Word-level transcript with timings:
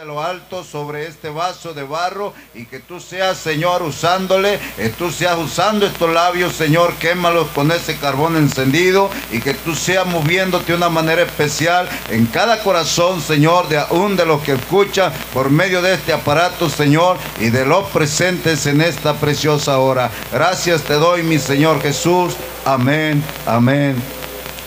de 0.00 0.06
lo 0.06 0.22
alto 0.22 0.64
sobre 0.64 1.06
este 1.06 1.28
vaso 1.28 1.74
de 1.74 1.82
barro 1.82 2.32
y 2.54 2.64
que 2.64 2.78
tú 2.78 3.00
seas, 3.00 3.36
Señor, 3.36 3.82
usándole, 3.82 4.58
que 4.76 4.88
tú 4.88 5.10
seas 5.10 5.36
usando 5.38 5.84
estos 5.84 6.10
labios, 6.10 6.54
Señor, 6.54 6.94
quémalos 6.94 7.48
con 7.48 7.70
ese 7.70 7.98
carbón 7.98 8.34
encendido 8.36 9.10
y 9.30 9.40
que 9.40 9.52
tú 9.52 9.74
seas 9.74 10.06
moviéndote 10.06 10.72
de 10.72 10.78
una 10.78 10.88
manera 10.88 11.20
especial 11.20 11.86
en 12.08 12.24
cada 12.24 12.62
corazón, 12.62 13.20
Señor, 13.20 13.68
de 13.68 13.76
aún 13.76 14.16
de 14.16 14.24
los 14.24 14.40
que 14.40 14.52
escuchan 14.52 15.12
por 15.34 15.50
medio 15.50 15.82
de 15.82 15.92
este 15.92 16.14
aparato, 16.14 16.70
Señor, 16.70 17.18
y 17.38 17.50
de 17.50 17.66
los 17.66 17.86
presentes 17.90 18.64
en 18.64 18.80
esta 18.80 19.12
preciosa 19.14 19.80
hora. 19.80 20.10
Gracias 20.32 20.82
te 20.82 20.94
doy, 20.94 21.22
mi 21.24 21.38
Señor 21.38 21.82
Jesús. 21.82 22.36
Amén, 22.64 23.22
amén. 23.44 24.19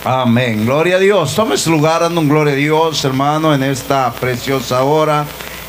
Amén. 0.05 0.65
Gloria 0.65 0.97
a 0.97 0.99
Dios. 0.99 1.33
Tome 1.33 1.55
su 1.55 1.71
lugar 1.71 2.02
dando 2.02 2.20
un 2.20 2.27
gloria 2.27 2.53
a 2.53 2.57
Dios, 2.57 3.05
hermano, 3.05 3.53
en 3.53 3.63
esta 3.63 4.12
preciosa 4.12 4.84
hora. 4.84 5.26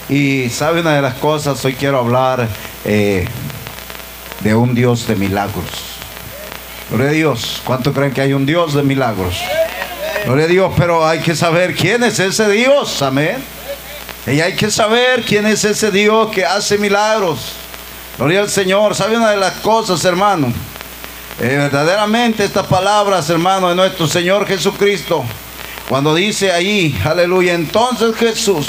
Y 0.08 0.50
sabe 0.50 0.80
una 0.80 0.96
de 0.96 1.02
las 1.02 1.14
cosas, 1.14 1.64
hoy 1.64 1.74
quiero 1.74 2.00
hablar 2.00 2.48
eh, 2.84 3.28
de 4.40 4.54
un 4.56 4.74
Dios 4.74 5.06
de 5.06 5.14
milagros. 5.14 5.64
Gloria 6.90 7.10
a 7.10 7.12
Dios. 7.12 7.62
¿Cuánto 7.64 7.92
creen 7.92 8.12
que 8.12 8.22
hay 8.22 8.32
un 8.32 8.44
Dios 8.44 8.74
de 8.74 8.82
milagros? 8.82 9.40
Gloria 10.24 10.46
a 10.46 10.48
Dios, 10.48 10.72
pero 10.76 11.06
hay 11.06 11.20
que 11.20 11.36
saber 11.36 11.72
quién 11.72 12.02
es 12.02 12.18
ese 12.18 12.48
Dios. 12.48 13.02
Amén. 13.02 13.36
Y 14.26 14.40
hay 14.40 14.56
que 14.56 14.68
saber 14.68 15.22
quién 15.22 15.46
es 15.46 15.64
ese 15.64 15.92
Dios 15.92 16.32
que 16.32 16.44
hace 16.44 16.76
milagros. 16.76 17.52
Gloria 18.18 18.40
al 18.40 18.50
Señor. 18.50 18.96
¿Sabe 18.96 19.16
una 19.16 19.30
de 19.30 19.36
las 19.36 19.54
cosas, 19.58 20.04
hermano? 20.04 20.52
Eh, 21.40 21.56
verdaderamente 21.56 22.44
estas 22.44 22.66
palabras, 22.66 23.28
hermano, 23.28 23.68
de 23.68 23.74
nuestro 23.74 24.06
Señor 24.06 24.46
Jesucristo, 24.46 25.24
cuando 25.88 26.14
dice 26.14 26.52
ahí, 26.52 26.96
aleluya, 27.04 27.54
entonces 27.54 28.14
Jesús, 28.14 28.68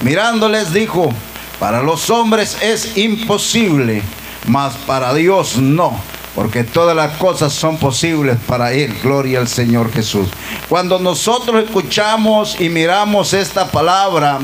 mirándoles, 0.00 0.72
dijo, 0.72 1.12
para 1.60 1.80
los 1.80 2.10
hombres 2.10 2.56
es 2.60 2.96
imposible, 2.96 4.02
mas 4.48 4.74
para 4.84 5.14
Dios 5.14 5.58
no, 5.58 5.96
porque 6.34 6.64
todas 6.64 6.96
las 6.96 7.16
cosas 7.18 7.52
son 7.52 7.78
posibles 7.78 8.36
para 8.48 8.72
Él. 8.72 8.98
Gloria 9.00 9.38
al 9.38 9.46
Señor 9.46 9.92
Jesús. 9.92 10.26
Cuando 10.68 10.98
nosotros 10.98 11.64
escuchamos 11.64 12.60
y 12.60 12.68
miramos 12.68 13.32
esta 13.32 13.70
palabra, 13.70 14.40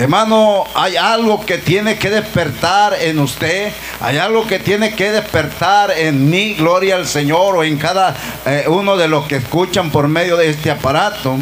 Hermano, 0.00 0.64
hay 0.72 0.96
algo 0.96 1.44
que 1.44 1.58
tiene 1.58 1.98
que 1.98 2.08
despertar 2.08 2.96
en 3.02 3.18
usted, 3.18 3.70
hay 4.00 4.16
algo 4.16 4.46
que 4.46 4.58
tiene 4.58 4.94
que 4.94 5.12
despertar 5.12 5.90
en 5.90 6.30
mí, 6.30 6.54
gloria 6.54 6.96
al 6.96 7.06
Señor, 7.06 7.54
o 7.58 7.64
en 7.64 7.76
cada 7.76 8.16
eh, 8.46 8.64
uno 8.66 8.96
de 8.96 9.08
los 9.08 9.26
que 9.26 9.36
escuchan 9.36 9.90
por 9.90 10.08
medio 10.08 10.38
de 10.38 10.48
este 10.48 10.70
aparato. 10.70 11.36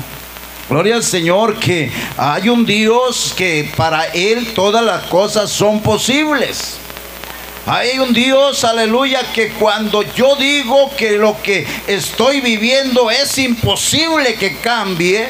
Gloria 0.69 0.97
al 0.97 1.05
Señor 1.05 1.61
que 1.61 1.93
hay 2.17 2.49
un 2.49 2.67
Dios 2.67 3.33
que 3.37 3.71
para 3.77 4.07
Él 4.07 4.53
todas 4.55 4.85
las 4.85 5.05
cosas 5.05 5.53
son 5.53 5.81
posibles. 5.81 6.79
Hay 7.65 8.01
un 8.01 8.13
Dios, 8.13 8.65
aleluya, 8.65 9.21
que 9.33 9.51
cuando 9.51 10.03
yo 10.15 10.35
digo 10.35 10.91
que 10.97 11.13
lo 11.13 11.41
que 11.43 11.65
estoy 11.87 12.41
viviendo 12.41 13.09
es 13.09 13.39
imposible 13.39 14.35
que 14.35 14.57
cambie, 14.57 15.29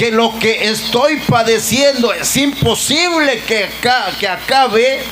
que 0.00 0.10
lo 0.10 0.38
que 0.38 0.70
estoy 0.70 1.18
padeciendo 1.28 2.10
es 2.14 2.34
imposible 2.38 3.42
que, 3.46 3.68
que 4.18 4.26
acabe. 4.26 5.02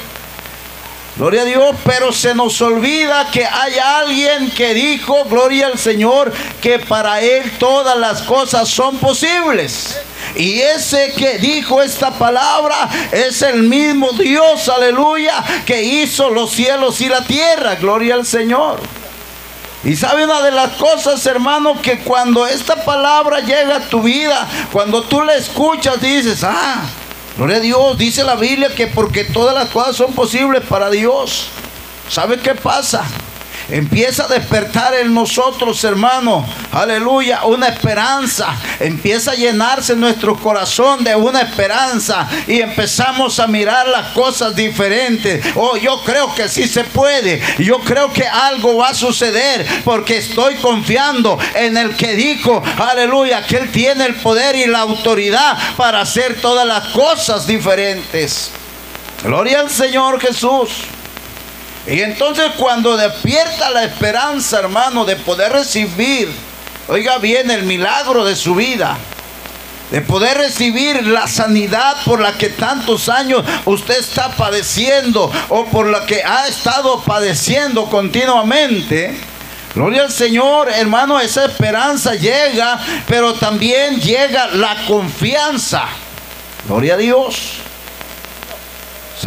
Gloria 1.18 1.42
a 1.42 1.44
Dios, 1.44 1.76
pero 1.84 2.10
se 2.10 2.34
nos 2.34 2.58
olvida 2.62 3.30
que 3.30 3.44
hay 3.44 3.74
alguien 3.76 4.50
que 4.50 4.72
dijo, 4.72 5.26
gloria 5.26 5.66
al 5.66 5.78
Señor, 5.78 6.32
que 6.62 6.78
para 6.78 7.20
Él 7.20 7.52
todas 7.58 7.98
las 7.98 8.22
cosas 8.22 8.66
son 8.70 8.96
posibles. 8.96 10.00
Y 10.34 10.58
ese 10.60 11.12
que 11.12 11.36
dijo 11.36 11.82
esta 11.82 12.12
palabra 12.12 12.88
es 13.12 13.42
el 13.42 13.64
mismo 13.64 14.12
Dios, 14.12 14.70
aleluya, 14.70 15.44
que 15.66 15.82
hizo 15.82 16.30
los 16.30 16.50
cielos 16.50 16.98
y 17.02 17.10
la 17.10 17.22
tierra. 17.26 17.74
Gloria 17.74 18.14
al 18.14 18.24
Señor. 18.24 18.80
Y 19.84 19.94
sabe 19.94 20.24
una 20.24 20.42
de 20.42 20.50
las 20.50 20.72
cosas, 20.72 21.24
hermano, 21.26 21.80
que 21.80 22.00
cuando 22.00 22.46
esta 22.46 22.84
palabra 22.84 23.40
llega 23.40 23.76
a 23.76 23.80
tu 23.80 24.02
vida, 24.02 24.46
cuando 24.72 25.02
tú 25.02 25.22
la 25.22 25.36
escuchas, 25.36 26.00
dices, 26.00 26.42
ah, 26.42 26.82
gloria 27.36 27.58
a 27.58 27.60
Dios, 27.60 27.96
dice 27.96 28.24
la 28.24 28.34
Biblia 28.34 28.74
que 28.74 28.88
porque 28.88 29.24
todas 29.24 29.54
las 29.54 29.68
cosas 29.70 29.94
son 29.94 30.12
posibles 30.14 30.62
para 30.68 30.90
Dios. 30.90 31.48
¿Sabe 32.08 32.38
qué 32.40 32.54
pasa? 32.54 33.04
Empieza 33.70 34.24
a 34.24 34.28
despertar 34.28 34.94
en 34.94 35.12
nosotros, 35.12 35.84
hermano. 35.84 36.46
Aleluya, 36.72 37.44
una 37.44 37.68
esperanza. 37.68 38.56
Empieza 38.80 39.32
a 39.32 39.34
llenarse 39.34 39.94
nuestro 39.94 40.36
corazón 40.36 41.04
de 41.04 41.14
una 41.14 41.42
esperanza 41.42 42.26
y 42.46 42.60
empezamos 42.60 43.38
a 43.38 43.46
mirar 43.46 43.86
las 43.86 44.12
cosas 44.12 44.56
diferentes. 44.56 45.44
Oh, 45.54 45.76
yo 45.76 46.02
creo 46.02 46.34
que 46.34 46.48
sí 46.48 46.66
se 46.66 46.84
puede. 46.84 47.42
Yo 47.58 47.78
creo 47.80 48.10
que 48.10 48.26
algo 48.26 48.78
va 48.78 48.88
a 48.88 48.94
suceder 48.94 49.66
porque 49.84 50.16
estoy 50.16 50.54
confiando 50.56 51.38
en 51.54 51.76
el 51.76 51.94
que 51.94 52.14
dijo, 52.14 52.62
aleluya, 52.78 53.44
que 53.44 53.58
Él 53.58 53.70
tiene 53.70 54.06
el 54.06 54.14
poder 54.14 54.56
y 54.56 54.66
la 54.66 54.80
autoridad 54.80 55.58
para 55.76 56.00
hacer 56.00 56.40
todas 56.40 56.66
las 56.66 56.88
cosas 56.88 57.46
diferentes. 57.46 58.50
Gloria 59.22 59.60
al 59.60 59.68
Señor 59.68 60.18
Jesús. 60.20 60.70
Y 61.88 62.02
entonces 62.02 62.50
cuando 62.58 62.98
despierta 62.98 63.70
la 63.70 63.84
esperanza, 63.84 64.58
hermano, 64.58 65.06
de 65.06 65.16
poder 65.16 65.52
recibir, 65.52 66.30
oiga 66.86 67.16
bien, 67.16 67.50
el 67.50 67.62
milagro 67.62 68.26
de 68.26 68.36
su 68.36 68.54
vida, 68.54 68.98
de 69.90 70.02
poder 70.02 70.36
recibir 70.36 71.06
la 71.06 71.26
sanidad 71.26 71.96
por 72.04 72.20
la 72.20 72.36
que 72.36 72.50
tantos 72.50 73.08
años 73.08 73.42
usted 73.64 73.98
está 73.98 74.36
padeciendo 74.36 75.32
o 75.48 75.64
por 75.66 75.86
la 75.86 76.04
que 76.04 76.22
ha 76.22 76.46
estado 76.46 77.00
padeciendo 77.04 77.86
continuamente. 77.86 79.18
Gloria 79.74 80.02
al 80.02 80.12
Señor, 80.12 80.68
hermano, 80.68 81.18
esa 81.18 81.46
esperanza 81.46 82.14
llega, 82.14 82.78
pero 83.06 83.32
también 83.32 83.98
llega 83.98 84.48
la 84.48 84.84
confianza. 84.86 85.84
Gloria 86.66 86.94
a 86.94 86.98
Dios. 86.98 87.67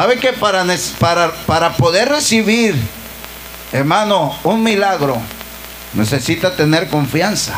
¿Sabe 0.02 0.18
que 0.18 0.34
para, 0.34 0.66
para, 0.98 1.32
para 1.46 1.74
poder 1.74 2.10
recibir, 2.10 2.76
hermano, 3.72 4.36
un 4.44 4.64
milagro, 4.64 5.22
necesita 5.94 6.56
tener 6.56 6.90
confianza? 6.90 7.54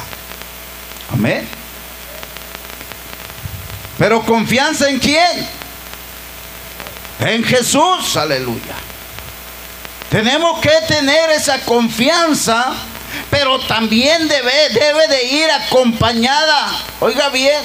Amén. 1.13 1.47
Pero 3.97 4.23
confianza 4.23 4.89
en 4.89 4.99
quién? 4.99 5.47
En 7.21 7.45
Jesús, 7.45 8.17
aleluya. 8.17 8.75
Tenemos 10.09 10.59
que 10.59 10.73
tener 10.85 11.29
esa 11.29 11.61
confianza, 11.61 12.73
pero 13.31 13.57
también 13.59 14.27
debe, 14.27 14.67
debe 14.73 15.07
de 15.07 15.23
ir 15.23 15.49
acompañada, 15.49 16.73
oiga 16.99 17.29
bien, 17.29 17.63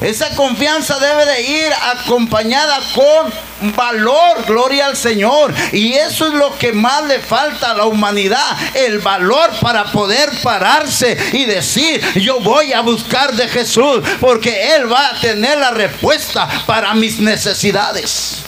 esa 0.00 0.30
confianza 0.36 0.98
debe 0.98 1.24
de 1.24 1.42
ir 1.42 1.72
acompañada 1.72 2.78
con 2.94 3.72
valor, 3.74 4.44
gloria 4.46 4.86
al 4.86 4.96
Señor. 4.96 5.54
Y 5.72 5.94
eso 5.94 6.26
es 6.26 6.34
lo 6.34 6.56
que 6.58 6.72
más 6.72 7.04
le 7.04 7.20
falta 7.20 7.70
a 7.70 7.74
la 7.74 7.86
humanidad, 7.86 8.56
el 8.74 8.98
valor 8.98 9.50
para 9.60 9.84
poder 9.92 10.30
pararse 10.42 11.16
y 11.32 11.46
decir, 11.46 12.00
yo 12.20 12.40
voy 12.40 12.72
a 12.72 12.82
buscar 12.82 13.34
de 13.34 13.48
Jesús, 13.48 14.02
porque 14.20 14.74
Él 14.74 14.90
va 14.92 15.08
a 15.08 15.20
tener 15.20 15.58
la 15.58 15.70
respuesta 15.70 16.46
para 16.66 16.92
mis 16.94 17.18
necesidades. 17.18 18.42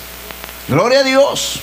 Gloria 0.69 1.01
a 1.01 1.05
Dios. 1.05 1.61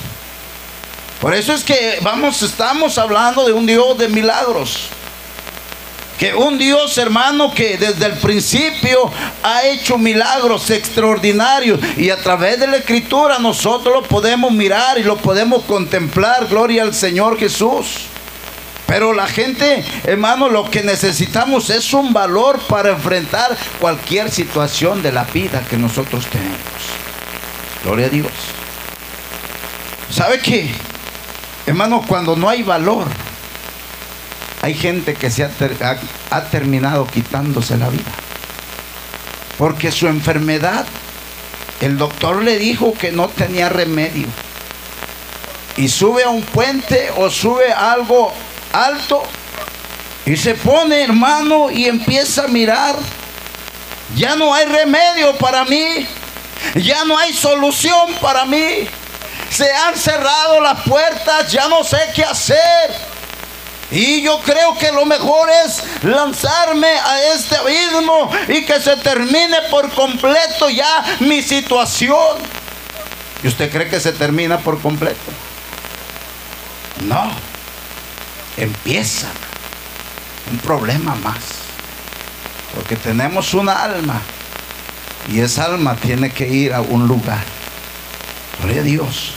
Por 1.20 1.32
eso 1.32 1.54
es 1.54 1.62
que 1.62 1.98
vamos, 2.02 2.42
estamos 2.42 2.98
hablando 2.98 3.46
de 3.46 3.52
un 3.52 3.66
Dios 3.66 3.96
de 3.96 4.08
milagros. 4.08 4.88
Que 6.18 6.34
un 6.34 6.56
Dios 6.56 6.96
hermano 6.96 7.52
que 7.52 7.76
desde 7.76 8.06
el 8.06 8.14
principio 8.14 9.10
ha 9.42 9.64
hecho 9.64 9.98
milagros 9.98 10.70
extraordinarios 10.70 11.78
y 11.96 12.08
a 12.08 12.16
través 12.16 12.58
de 12.58 12.66
la 12.66 12.78
escritura 12.78 13.38
nosotros 13.38 13.94
lo 13.94 14.02
podemos 14.02 14.50
mirar 14.50 14.98
y 14.98 15.02
lo 15.02 15.16
podemos 15.16 15.64
contemplar. 15.64 16.46
Gloria 16.46 16.82
al 16.82 16.94
Señor 16.94 17.38
Jesús. 17.38 18.06
Pero 18.86 19.12
la 19.12 19.26
gente, 19.26 19.84
hermano, 20.04 20.48
lo 20.48 20.70
que 20.70 20.82
necesitamos 20.82 21.70
es 21.70 21.92
un 21.92 22.12
valor 22.12 22.60
para 22.68 22.90
enfrentar 22.90 23.56
cualquier 23.80 24.30
situación 24.30 25.02
de 25.02 25.12
la 25.12 25.24
vida 25.24 25.64
que 25.68 25.76
nosotros 25.76 26.24
tenemos. 26.26 26.56
Gloria 27.82 28.06
a 28.06 28.10
Dios. 28.10 28.30
¿Sabe 30.10 30.38
qué? 30.38 30.70
Hermano, 31.66 32.04
cuando 32.06 32.36
no 32.36 32.48
hay 32.48 32.62
valor, 32.62 33.08
hay 34.62 34.74
gente 34.74 35.14
que 35.14 35.30
se 35.30 35.44
ha, 35.44 36.44
terminado 36.50 37.06
quitándose 37.06 37.76
la 37.76 37.88
vida. 37.88 38.10
Porque 39.58 39.90
su 39.90 40.06
enfermedad, 40.06 40.86
el 41.80 41.98
doctor 41.98 42.42
le 42.42 42.58
dijo 42.58 42.94
que 42.94 43.12
no 43.12 43.28
tenía 43.28 43.68
remedio. 43.68 44.26
Y 45.76 45.88
sube 45.88 46.24
a 46.24 46.30
un 46.30 46.42
puente 46.42 47.10
o 47.16 47.30
sube 47.30 47.72
algo 47.72 48.32
alto 48.72 49.22
y 50.24 50.36
se 50.36 50.54
pone 50.54 51.04
hermano 51.04 51.70
y 51.70 51.86
empieza 51.86 52.44
a 52.44 52.48
mirar. 52.48 52.96
Ya 54.16 54.36
no 54.36 54.54
hay 54.54 54.66
remedio 54.66 55.36
para 55.36 55.64
mí. 55.64 56.06
ya 56.74 57.04
no 57.04 57.18
hay 57.18 57.32
solución 57.32 58.14
para 58.20 58.44
mí. 58.46 58.88
Se 59.50 59.70
han 59.70 59.96
cerrado 59.96 60.60
las 60.60 60.80
puertas, 60.82 61.52
ya 61.52 61.68
no 61.68 61.84
sé 61.84 61.98
qué 62.14 62.24
hacer. 62.24 63.15
Y 63.90 64.22
yo 64.22 64.40
creo 64.40 64.76
que 64.76 64.90
lo 64.90 65.04
mejor 65.04 65.48
es 65.64 65.82
lanzarme 66.02 66.88
a 66.88 67.34
este 67.34 67.56
abismo 67.56 68.30
y 68.48 68.64
que 68.64 68.80
se 68.80 68.96
termine 68.96 69.62
por 69.70 69.92
completo 69.92 70.68
ya 70.68 71.04
mi 71.20 71.40
situación. 71.42 72.38
¿Y 73.42 73.48
usted 73.48 73.70
cree 73.70 73.88
que 73.88 74.00
se 74.00 74.12
termina 74.12 74.58
por 74.58 74.80
completo? 74.80 75.30
No. 77.06 77.30
Empieza 78.56 79.28
un 80.50 80.58
problema 80.58 81.14
más. 81.16 81.36
Porque 82.74 82.96
tenemos 82.96 83.54
una 83.54 83.84
alma. 83.84 84.20
Y 85.32 85.40
esa 85.40 85.64
alma 85.64 85.96
tiene 85.96 86.30
que 86.32 86.48
ir 86.48 86.72
a 86.72 86.80
un 86.80 87.06
lugar. 87.06 87.44
Gloria 88.60 88.80
a 88.80 88.84
Dios. 88.84 89.32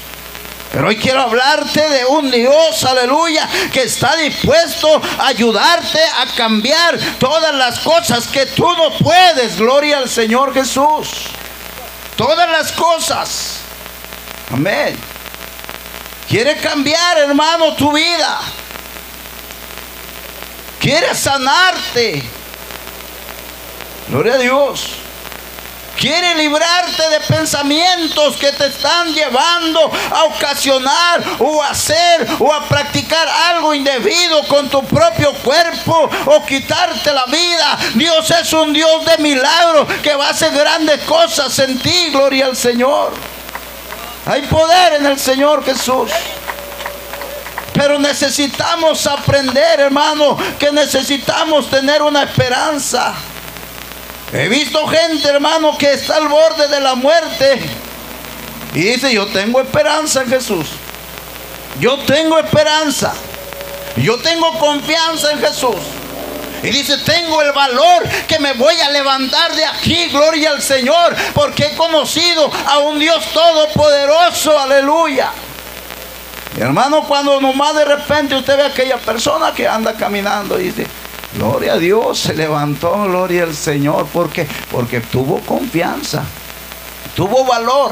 Pero 0.71 0.88
hoy 0.88 0.98
quiero 0.98 1.21
hablarte 1.21 1.89
de 1.89 2.06
un 2.06 2.30
Dios, 2.30 2.83
aleluya, 2.83 3.50
que 3.74 3.83
está 3.83 4.16
dispuesto 4.18 5.01
a 5.18 5.27
ayudarte 5.27 6.00
a 6.00 6.27
cambiar 6.36 7.00
todas 7.18 7.56
las 7.56 7.80
cosas 7.80 8.27
que 8.27 8.45
tú 8.45 8.71
no 8.75 8.92
puedes. 9.00 9.57
Gloria 9.57 9.98
al 9.98 10.10
Señor 10.10 10.54
Jesús. 10.54 11.10
Todas 12.16 12.50
las 12.51 12.71
cosas. 12.74 13.62
Amén. 14.51 14.95
Quiere 16.27 16.57
cambiar, 16.57 17.18
hermano, 17.18 17.75
tu 17.75 17.92
vida. 17.92 18.39
Quiere 20.80 21.16
sanarte. 21.16 22.24
Gloria 24.10 24.36
a 24.36 24.38
Dios. 24.38 24.98
Quiere 25.99 26.33
librarte 26.35 27.09
de 27.09 27.19
pensamientos 27.19 28.37
que 28.37 28.53
te 28.53 28.67
están 28.67 29.13
llevando 29.13 29.91
a 30.11 30.23
ocasionar 30.23 31.21
o 31.39 31.61
a 31.61 31.71
hacer 31.71 32.25
o 32.39 32.53
a 32.53 32.69
practicar 32.69 33.27
algo 33.27 33.73
indebido 33.73 34.47
con 34.47 34.69
tu 34.69 34.81
propio 34.85 35.33
cuerpo 35.33 36.09
o 36.25 36.45
quitarte 36.45 37.11
la 37.11 37.25
vida. 37.25 37.77
Dios 37.95 38.31
es 38.31 38.53
un 38.53 38.71
Dios 38.71 39.03
de 39.07 39.17
milagro 39.17 39.85
que 40.01 40.15
va 40.15 40.27
a 40.27 40.29
hacer 40.29 40.53
grandes 40.53 41.01
cosas 41.01 41.59
en 41.59 41.77
ti. 41.79 42.11
Gloria 42.11 42.45
al 42.45 42.55
Señor. 42.55 43.11
Hay 44.25 44.43
poder 44.43 44.93
en 44.93 45.05
el 45.05 45.19
Señor 45.19 45.65
Jesús. 45.65 46.11
Pero 47.73 47.99
necesitamos 47.99 49.05
aprender, 49.05 49.81
hermano, 49.81 50.37
que 50.57 50.71
necesitamos 50.71 51.69
tener 51.69 52.01
una 52.01 52.23
esperanza. 52.23 53.13
He 54.31 54.47
visto 54.47 54.85
gente, 54.87 55.27
hermano, 55.27 55.77
que 55.77 55.93
está 55.93 56.17
al 56.17 56.27
borde 56.27 56.67
de 56.67 56.79
la 56.79 56.95
muerte. 56.95 57.59
Y 58.75 58.81
dice, 58.81 59.11
yo 59.11 59.27
tengo 59.27 59.59
esperanza 59.59 60.21
en 60.21 60.29
Jesús. 60.29 60.67
Yo 61.79 61.97
tengo 61.99 62.37
esperanza. 62.37 63.13
Yo 63.97 64.17
tengo 64.19 64.57
confianza 64.59 65.31
en 65.31 65.39
Jesús. 65.39 65.77
Y 66.61 66.69
dice, 66.69 66.97
tengo 66.99 67.41
el 67.41 67.53
valor 67.53 68.03
que 68.27 68.37
me 68.37 68.53
voy 68.53 68.79
a 68.79 68.89
levantar 68.91 69.55
de 69.55 69.65
aquí, 69.65 70.07
gloria 70.07 70.51
al 70.51 70.61
Señor, 70.61 71.15
porque 71.33 71.67
he 71.67 71.75
conocido 71.75 72.51
a 72.67 72.79
un 72.79 72.99
Dios 72.99 73.25
todopoderoso, 73.33 74.59
aleluya. 74.59 75.31
hermano, 76.57 77.03
cuando 77.07 77.39
nomás 77.39 77.75
de 77.75 77.85
repente 77.85 78.35
usted 78.35 78.57
ve 78.57 78.63
a 78.63 78.67
aquella 78.67 78.97
persona 78.97 79.53
que 79.53 79.67
anda 79.67 79.93
caminando 79.93 80.59
y 80.59 80.65
dice, 80.65 80.85
Gloria 81.35 81.73
a 81.73 81.77
Dios, 81.77 82.19
se 82.19 82.33
levantó, 82.33 83.03
gloria 83.03 83.43
al 83.43 83.55
Señor, 83.55 84.07
porque 84.11 84.47
porque 84.71 84.99
tuvo 84.99 85.39
confianza, 85.41 86.23
tuvo 87.15 87.45
valor. 87.45 87.91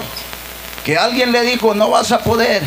Que 0.84 0.98
alguien 0.98 1.32
le 1.32 1.44
dijo, 1.44 1.74
"No 1.76 1.90
vas 1.90 2.12
a 2.12 2.20
poder." 2.20 2.64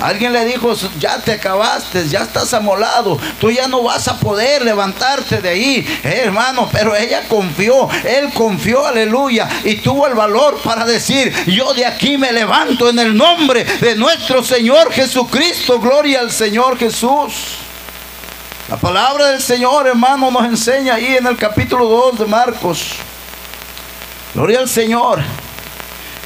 Alguien 0.00 0.32
le 0.32 0.44
dijo, 0.44 0.74
ya 0.98 1.18
te 1.18 1.32
acabaste, 1.32 2.06
ya 2.08 2.20
estás 2.20 2.52
amolado, 2.52 3.18
tú 3.40 3.50
ya 3.50 3.66
no 3.66 3.82
vas 3.82 4.06
a 4.08 4.18
poder 4.18 4.62
levantarte 4.62 5.40
de 5.40 5.48
ahí, 5.48 6.00
eh, 6.04 6.20
hermano, 6.24 6.68
pero 6.70 6.94
ella 6.94 7.26
confió, 7.28 7.88
él 8.04 8.30
confió, 8.34 8.86
aleluya, 8.86 9.48
y 9.64 9.76
tuvo 9.76 10.06
el 10.06 10.14
valor 10.14 10.60
para 10.62 10.84
decir, 10.84 11.32
yo 11.46 11.72
de 11.72 11.86
aquí 11.86 12.18
me 12.18 12.30
levanto 12.30 12.90
en 12.90 12.98
el 12.98 13.16
nombre 13.16 13.64
de 13.64 13.96
nuestro 13.96 14.44
Señor 14.44 14.92
Jesucristo, 14.92 15.80
gloria 15.80 16.20
al 16.20 16.30
Señor 16.30 16.76
Jesús. 16.76 17.65
La 18.68 18.76
palabra 18.76 19.26
del 19.26 19.40
Señor, 19.40 19.86
hermano, 19.86 20.28
nos 20.28 20.44
enseña 20.44 20.94
ahí 20.94 21.14
en 21.14 21.26
el 21.28 21.36
capítulo 21.36 21.86
2 21.86 22.18
de 22.18 22.26
Marcos. 22.26 22.94
Gloria 24.34 24.58
al 24.58 24.68
Señor. 24.68 25.22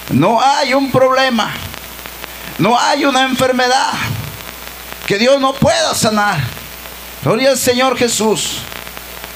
No 0.08 0.40
hay 0.40 0.72
un 0.72 0.90
problema. 0.90 1.52
No 2.56 2.78
hay 2.78 3.04
una 3.04 3.24
enfermedad 3.24 3.92
que 5.06 5.18
Dios 5.18 5.38
no 5.38 5.52
pueda 5.52 5.94
sanar. 5.94 6.40
Gloria 7.22 7.50
al 7.50 7.58
Señor 7.58 7.98
Jesús. 7.98 8.60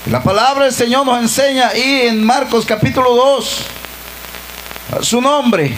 La 0.07 0.23
palabra 0.23 0.65
del 0.65 0.73
Señor 0.73 1.05
nos 1.05 1.19
enseña 1.19 1.69
ahí 1.69 2.07
en 2.09 2.25
Marcos 2.25 2.65
capítulo 2.65 3.15
2. 3.15 3.65
A 4.99 5.03
su 5.03 5.21
nombre. 5.21 5.77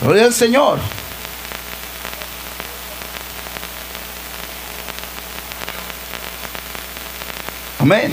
Gloria 0.00 0.26
al 0.26 0.32
Señor. 0.32 0.78
Amén. 7.86 8.12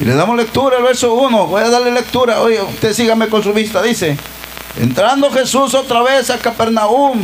Y 0.00 0.06
le 0.06 0.14
damos 0.14 0.34
lectura 0.34 0.78
al 0.78 0.82
verso 0.82 1.12
1. 1.12 1.46
Voy 1.46 1.62
a 1.62 1.68
darle 1.68 1.90
lectura. 1.90 2.40
Oye, 2.40 2.62
usted 2.62 2.94
sígame 2.94 3.28
con 3.28 3.42
su 3.42 3.52
vista. 3.52 3.82
Dice, 3.82 4.16
entrando 4.80 5.30
Jesús 5.30 5.74
otra 5.74 6.00
vez 6.00 6.30
a 6.30 6.38
Capernaum, 6.38 7.22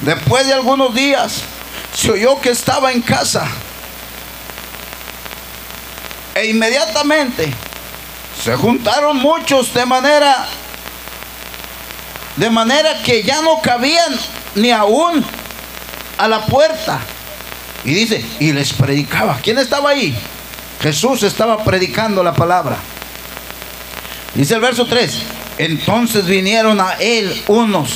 después 0.00 0.46
de 0.46 0.52
algunos 0.52 0.94
días, 0.94 1.42
se 1.92 2.12
oyó 2.12 2.40
que 2.40 2.50
estaba 2.50 2.92
en 2.92 3.02
casa. 3.02 3.48
E 6.36 6.46
inmediatamente 6.46 7.52
se 8.40 8.54
juntaron 8.54 9.16
muchos 9.16 9.74
de 9.74 9.84
manera 9.84 10.46
de 12.36 12.48
manera 12.48 13.02
que 13.02 13.24
ya 13.24 13.42
no 13.42 13.60
cabían 13.60 14.16
ni 14.54 14.70
aún 14.70 15.24
a 16.16 16.28
la 16.28 16.46
puerta 16.46 17.00
y 17.84 17.94
dice, 17.94 18.24
y 18.40 18.52
les 18.52 18.72
predicaba. 18.72 19.38
¿Quién 19.42 19.58
estaba 19.58 19.90
ahí? 19.90 20.14
Jesús 20.80 21.22
estaba 21.22 21.62
predicando 21.64 22.22
la 22.22 22.34
palabra. 22.34 22.76
Dice 24.34 24.54
el 24.54 24.60
verso 24.60 24.86
3, 24.86 25.18
entonces 25.58 26.26
vinieron 26.26 26.80
a 26.80 26.94
él 26.94 27.42
unos 27.48 27.90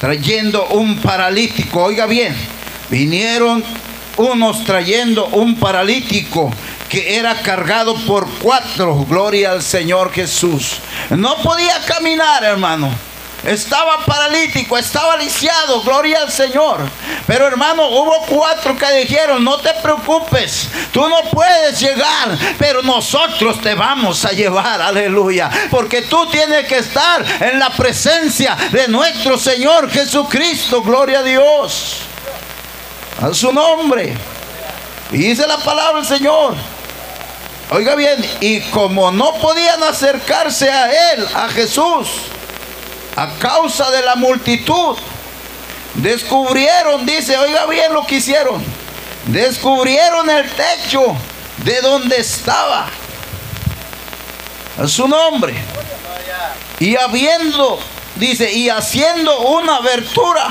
trayendo 0.00 0.66
un 0.68 0.98
paralítico. 1.00 1.84
Oiga 1.84 2.06
bien, 2.06 2.34
vinieron 2.90 3.62
unos 4.16 4.64
trayendo 4.64 5.26
un 5.26 5.56
paralítico 5.56 6.50
que 6.88 7.16
era 7.16 7.40
cargado 7.42 7.94
por 8.06 8.28
cuatro. 8.40 9.06
Gloria 9.08 9.52
al 9.52 9.62
Señor 9.62 10.12
Jesús. 10.12 10.78
No 11.10 11.36
podía 11.36 11.80
caminar, 11.86 12.42
hermano. 12.44 12.90
Estaba 13.46 14.04
paralítico, 14.04 14.76
estaba 14.76 15.16
lisiado, 15.16 15.80
gloria 15.82 16.22
al 16.22 16.32
Señor. 16.32 16.80
Pero 17.28 17.46
hermano, 17.46 17.88
hubo 17.88 18.26
cuatro 18.26 18.76
que 18.76 18.90
dijeron, 18.92 19.44
no 19.44 19.58
te 19.58 19.72
preocupes, 19.74 20.68
tú 20.92 21.08
no 21.08 21.22
puedes 21.30 21.78
llegar, 21.78 22.36
pero 22.58 22.82
nosotros 22.82 23.60
te 23.60 23.74
vamos 23.74 24.24
a 24.24 24.32
llevar, 24.32 24.82
aleluya. 24.82 25.48
Porque 25.70 26.02
tú 26.02 26.26
tienes 26.28 26.66
que 26.66 26.78
estar 26.78 27.24
en 27.40 27.60
la 27.60 27.70
presencia 27.70 28.56
de 28.72 28.88
nuestro 28.88 29.38
Señor 29.38 29.90
Jesucristo, 29.90 30.82
gloria 30.82 31.20
a 31.20 31.22
Dios. 31.22 31.98
A 33.22 33.32
su 33.32 33.52
nombre. 33.52 34.16
Y 35.12 35.18
dice 35.18 35.46
la 35.46 35.58
palabra 35.58 36.00
del 36.00 36.06
Señor. 36.06 36.54
Oiga 37.70 37.94
bien, 37.94 38.24
y 38.40 38.60
como 38.70 39.10
no 39.10 39.34
podían 39.34 39.82
acercarse 39.84 40.70
a 40.70 41.12
Él, 41.12 41.26
a 41.34 41.48
Jesús, 41.48 42.08
a 43.16 43.30
causa 43.38 43.90
de 43.90 44.02
la 44.02 44.14
multitud, 44.14 44.96
descubrieron, 45.94 47.06
dice, 47.06 47.36
oiga 47.38 47.66
bien 47.66 47.92
lo 47.92 48.06
que 48.06 48.16
hicieron, 48.16 48.62
descubrieron 49.26 50.28
el 50.28 50.50
techo 50.50 51.16
de 51.64 51.80
donde 51.80 52.18
estaba 52.18 52.88
a 54.78 54.86
su 54.86 55.08
nombre. 55.08 55.54
Y 56.78 56.94
habiendo, 56.96 57.78
dice, 58.16 58.52
y 58.52 58.68
haciendo 58.68 59.38
una 59.40 59.76
abertura, 59.76 60.48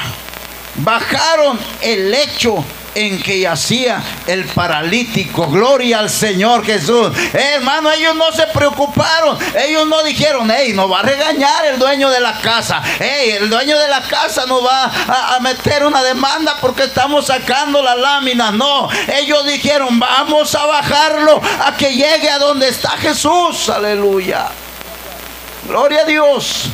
bajaron 0.76 1.60
el 1.82 2.10
lecho 2.10 2.66
en 2.96 3.22
que 3.22 3.40
yacía 3.40 4.02
el 4.26 4.46
paralítico. 4.46 5.48
Gloria 5.48 6.00
al 6.00 6.10
Señor 6.10 6.66
Jesús. 6.66 7.12
Eh, 7.34 7.52
hermano, 7.56 7.92
ellos 7.92 8.16
no 8.16 8.32
se 8.32 8.48
preocuparon. 8.48 9.38
Ellos 9.68 9.86
no 9.88 10.02
dijeron, 10.04 10.50
hey, 10.50 10.74
nos 10.74 10.92
va 10.92 11.00
a 11.00 11.04
regañar 11.04 11.66
el 11.66 11.78
dueño 11.78 12.10
de 12.10 12.22
la 12.22 12.40
casa. 12.40 12.82
Hey, 13.00 13.38
el 13.40 13.50
dueño 13.50 13.78
de 13.78 13.88
la 13.88 14.02
casa 14.02 14.46
nos 14.46 14.66
va 14.66 14.86
a, 14.86 15.36
a 15.36 15.40
meter 15.42 15.86
una 15.86 16.02
demanda 16.04 16.58
porque 16.62 16.86
estamos 16.86 17.28
sacando 17.28 17.84
la 17.84 17.96
lámina. 17.96 18.52
No, 18.52 18.90
ellos 19.20 19.46
dijeron, 19.46 20.00
vamos 20.00 20.56
a 20.56 20.66
bajarlo 20.66 21.42
a 21.66 21.76
que 21.76 21.94
llegue 21.94 22.30
a 22.30 22.40
donde 22.40 22.70
está 22.70 22.92
Jesús. 22.92 23.70
Aleluya. 23.70 24.48
Gloria 25.68 26.02
a 26.02 26.06
Dios. 26.06 26.70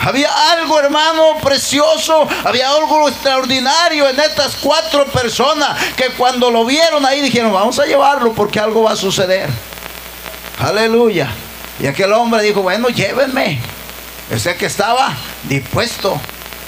Había 0.00 0.30
algo, 0.52 0.78
hermano, 0.78 1.36
precioso. 1.42 2.26
Había 2.44 2.70
algo 2.70 3.08
extraordinario 3.08 4.08
en 4.08 4.18
estas 4.18 4.56
cuatro 4.56 5.04
personas 5.06 5.78
que 5.94 6.10
cuando 6.10 6.50
lo 6.50 6.64
vieron 6.64 7.04
ahí 7.04 7.20
dijeron, 7.20 7.52
vamos 7.52 7.78
a 7.78 7.86
llevarlo 7.86 8.32
porque 8.32 8.58
algo 8.58 8.84
va 8.84 8.92
a 8.92 8.96
suceder. 8.96 9.48
Aleluya. 10.58 11.28
Y 11.78 11.86
aquel 11.86 12.12
hombre 12.12 12.42
dijo, 12.42 12.62
bueno, 12.62 12.88
llévenme. 12.88 13.60
Ese 14.30 14.56
que 14.56 14.66
estaba 14.66 15.14
dispuesto. 15.44 16.18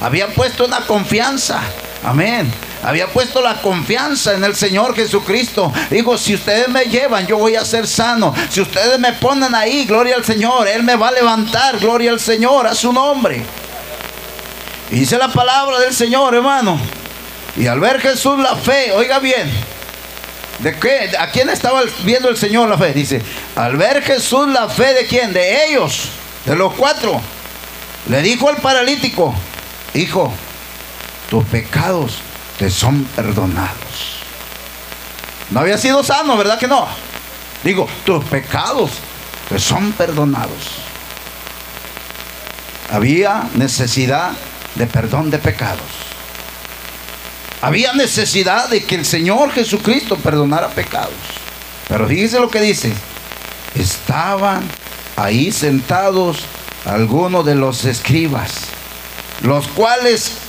Había 0.00 0.28
puesto 0.28 0.64
una 0.64 0.80
confianza. 0.86 1.60
Amén. 2.04 2.52
Había 2.82 3.06
puesto 3.06 3.40
la 3.40 3.62
confianza 3.62 4.34
en 4.34 4.42
el 4.42 4.56
Señor 4.56 4.96
Jesucristo. 4.96 5.72
Digo, 5.88 6.18
si 6.18 6.34
ustedes 6.34 6.68
me 6.68 6.84
llevan, 6.86 7.26
yo 7.28 7.38
voy 7.38 7.54
a 7.54 7.64
ser 7.64 7.86
sano. 7.86 8.34
Si 8.50 8.60
ustedes 8.60 8.98
me 8.98 9.12
ponen 9.12 9.54
ahí, 9.54 9.84
gloria 9.84 10.16
al 10.16 10.24
Señor, 10.24 10.66
Él 10.66 10.82
me 10.82 10.96
va 10.96 11.08
a 11.08 11.12
levantar, 11.12 11.78
gloria 11.78 12.10
al 12.10 12.18
Señor, 12.18 12.66
a 12.66 12.74
su 12.74 12.92
nombre. 12.92 13.44
Y 14.90 14.96
dice 14.96 15.16
la 15.16 15.28
palabra 15.28 15.78
del 15.78 15.94
Señor, 15.94 16.34
hermano. 16.34 16.78
Y 17.56 17.68
al 17.68 17.78
ver 17.78 18.00
Jesús 18.00 18.38
la 18.40 18.56
fe, 18.56 18.90
oiga 18.92 19.20
bien, 19.20 19.48
¿de 20.58 20.76
qué? 20.76 21.12
¿A 21.18 21.30
quién 21.30 21.50
estaba 21.50 21.82
viendo 22.02 22.28
el 22.30 22.36
Señor 22.36 22.68
la 22.68 22.78
fe? 22.78 22.92
Dice, 22.92 23.22
al 23.54 23.76
ver 23.76 24.02
Jesús 24.02 24.48
la 24.48 24.68
fe 24.68 24.92
de 24.94 25.06
quién? 25.06 25.32
De 25.32 25.66
ellos, 25.66 26.08
de 26.46 26.56
los 26.56 26.74
cuatro. 26.74 27.20
Le 28.08 28.22
dijo 28.22 28.48
al 28.48 28.56
paralítico, 28.56 29.32
hijo, 29.94 30.32
tus 31.30 31.44
pecados 31.44 32.18
te 32.62 32.70
son 32.70 33.02
perdonados. 33.16 34.22
No 35.50 35.58
había 35.58 35.76
sido 35.76 36.04
sano, 36.04 36.36
¿verdad 36.36 36.60
que 36.60 36.68
no? 36.68 36.86
Digo, 37.64 37.88
tus 38.06 38.24
pecados 38.26 38.92
te 39.48 39.58
son 39.58 39.90
perdonados. 39.90 40.76
Había 42.88 43.48
necesidad 43.56 44.30
de 44.76 44.86
perdón 44.86 45.28
de 45.28 45.38
pecados. 45.38 45.90
Había 47.62 47.94
necesidad 47.94 48.68
de 48.68 48.84
que 48.84 48.94
el 48.94 49.06
Señor 49.06 49.50
Jesucristo 49.50 50.14
perdonara 50.14 50.68
pecados. 50.68 51.10
Pero 51.88 52.06
fíjese 52.06 52.38
lo 52.38 52.48
que 52.48 52.60
dice. 52.60 52.92
Estaban 53.74 54.62
ahí 55.16 55.50
sentados 55.50 56.44
algunos 56.84 57.44
de 57.44 57.56
los 57.56 57.84
escribas, 57.86 58.52
los 59.42 59.66
cuales 59.66 60.41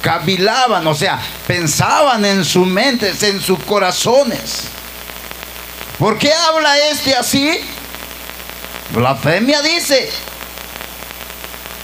cavilaban, 0.00 0.86
o 0.86 0.94
sea, 0.94 1.20
pensaban 1.46 2.24
en 2.24 2.44
sus 2.44 2.66
mentes, 2.66 3.22
en 3.22 3.40
sus 3.40 3.58
corazones. 3.64 4.64
¿Por 5.98 6.18
qué 6.18 6.32
habla 6.32 6.78
este 6.90 7.14
así? 7.14 7.60
Blasfemia 8.94 9.60
dice, 9.62 10.10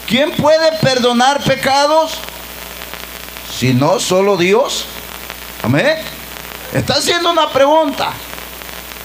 ¿quién 0.08 0.32
puede 0.32 0.73
perdonar 0.78 1.42
pecados? 1.42 2.18
Si 3.58 3.75
no 3.75 4.00
solo 4.00 4.37
Dios. 4.37 4.87
Amén. 5.62 5.99
Está 6.73 6.94
haciendo 6.94 7.30
una 7.30 7.50
pregunta. 7.50 8.12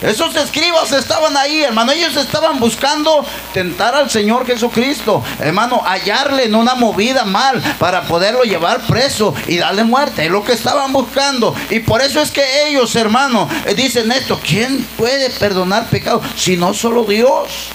Esos 0.02 0.36
escribas 0.36 0.92
estaban 0.92 1.38
ahí, 1.38 1.62
hermano. 1.62 1.92
Ellos 1.92 2.16
estaban 2.16 2.60
buscando 2.60 3.24
tentar 3.54 3.94
al 3.94 4.10
Señor 4.10 4.48
Jesucristo, 4.48 5.24
hermano, 5.40 5.80
hallarle 5.86 6.46
en 6.46 6.56
una 6.56 6.74
movida 6.74 7.24
mal 7.24 7.62
para 7.78 8.02
poderlo 8.04 8.42
llevar 8.42 8.82
preso 8.88 9.36
y 9.48 9.58
darle 9.58 9.84
muerte. 9.84 10.26
Es 10.26 10.32
lo 10.32 10.44
que 10.44 10.54
estaban 10.54 10.92
buscando. 10.92 11.56
Y 11.70 11.82
por 11.82 12.02
eso 12.02 12.20
es 12.20 12.32
que 12.32 12.68
ellos, 12.68 12.96
hermano, 12.96 13.48
eh, 13.66 13.76
dicen 13.76 14.12
esto: 14.12 14.40
¿quién 14.44 14.84
puede 14.98 15.30
perdonar 15.30 15.88
pecados 15.88 16.26
si 16.36 16.58
no 16.58 16.74
solo 16.74 17.04
Dios? 17.04 17.68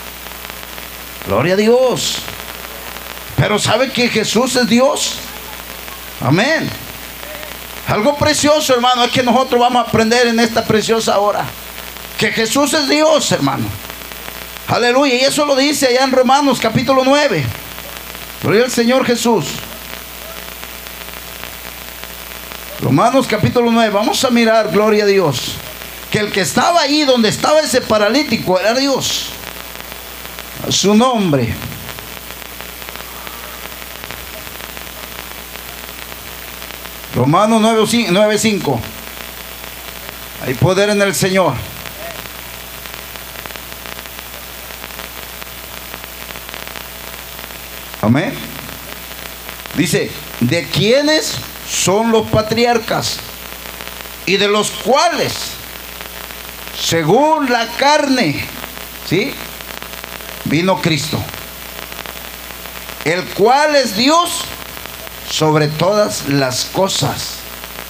Gloria 1.27 1.55
a 1.55 1.57
Dios. 1.57 2.17
Pero 3.37 3.61
¿sabe 3.61 3.93
que 3.93 4.09
Jesús 4.09 4.57
es 4.57 4.67
Dios? 4.67 5.15
Amén. 6.21 6.69
Algo 7.87 8.17
precioso, 8.17 8.75
hermano, 8.75 9.05
es 9.05 9.13
que 9.13 9.23
nosotros 9.23 9.61
vamos 9.61 9.85
a 9.85 9.89
aprender 9.89 10.27
en 10.27 10.41
esta 10.41 10.65
preciosa 10.65 11.21
hora 11.21 11.45
que 12.19 12.33
Jesús 12.33 12.73
es 12.73 12.89
Dios, 12.89 13.31
hermano. 13.33 13.67
Aleluya. 14.69 15.15
Y 15.15 15.21
eso 15.21 15.45
lo 15.45 15.55
dice 15.55 15.87
allá 15.87 16.05
en 16.05 16.13
Romanos 16.13 16.59
capítulo 16.61 17.03
9. 17.05 17.45
Gloria 18.43 18.65
al 18.65 18.71
Señor 18.71 19.05
Jesús. 19.05 19.47
Romanos 22.81 23.27
capítulo 23.27 23.71
9. 23.71 23.91
Vamos 23.91 24.25
a 24.25 24.31
mirar, 24.31 24.71
gloria 24.71 25.05
a 25.05 25.07
Dios. 25.07 25.55
Que 26.11 26.19
el 26.21 26.33
que 26.33 26.41
estaba 26.41 26.81
ahí 26.81 27.05
donde 27.05 27.29
estaba 27.29 27.61
ese 27.61 27.81
paralítico 27.81 28.59
era 28.59 28.75
Dios. 28.75 29.27
A 30.67 30.73
su 30.73 30.95
nombre. 30.95 31.55
Romanos 37.15 37.63
9.5. 37.63 38.79
Hay 40.45 40.55
poder 40.55 40.91
en 40.91 41.03
el 41.03 41.15
Señor. 41.15 41.55
Amén. 48.07 48.33
Dice, 49.77 50.13
¿de 50.39 50.65
quiénes 50.69 51.33
son 51.69 52.13
los 52.13 52.29
patriarcas? 52.29 53.17
Y 54.27 54.37
de 54.37 54.47
los 54.47 54.71
cuales, 54.71 55.33
según 56.81 57.51
la 57.51 57.67
carne, 57.77 58.47
¿sí? 59.09 59.35
Vino 60.45 60.81
Cristo, 60.81 61.21
el 63.05 63.25
cual 63.31 63.75
es 63.75 63.97
Dios 63.97 64.43
sobre 65.29 65.67
todas 65.67 66.29
las 66.29 66.65
cosas, 66.67 67.39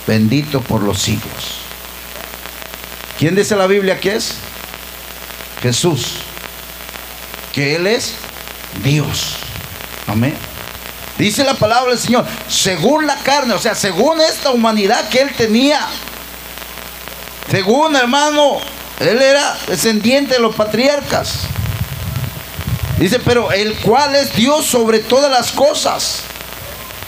bendito 0.06 0.62
por 0.62 0.82
los 0.82 0.98
siglos. 0.98 1.58
¿Quién 3.18 3.34
dice 3.34 3.54
la 3.54 3.66
Biblia 3.66 4.00
que 4.00 4.16
es? 4.16 4.36
Jesús, 5.60 6.14
que 7.52 7.76
Él 7.76 7.86
es 7.86 8.14
Dios. 8.82 9.45
Amén. 10.06 10.36
Dice 11.18 11.44
la 11.44 11.54
palabra 11.54 11.90
del 11.90 11.98
Señor, 11.98 12.26
según 12.48 13.06
la 13.06 13.16
carne, 13.16 13.54
o 13.54 13.58
sea, 13.58 13.74
según 13.74 14.20
esta 14.20 14.50
humanidad 14.50 15.08
que 15.08 15.20
él 15.20 15.34
tenía. 15.34 15.80
Según, 17.50 17.96
hermano, 17.96 18.58
él 19.00 19.22
era 19.22 19.56
descendiente 19.66 20.34
de 20.34 20.40
los 20.40 20.54
patriarcas. 20.54 21.40
Dice, 22.98 23.18
pero 23.20 23.52
el 23.52 23.76
cual 23.78 24.14
es 24.14 24.34
Dios 24.34 24.66
sobre 24.66 25.00
todas 25.00 25.30
las 25.30 25.52
cosas 25.52 26.22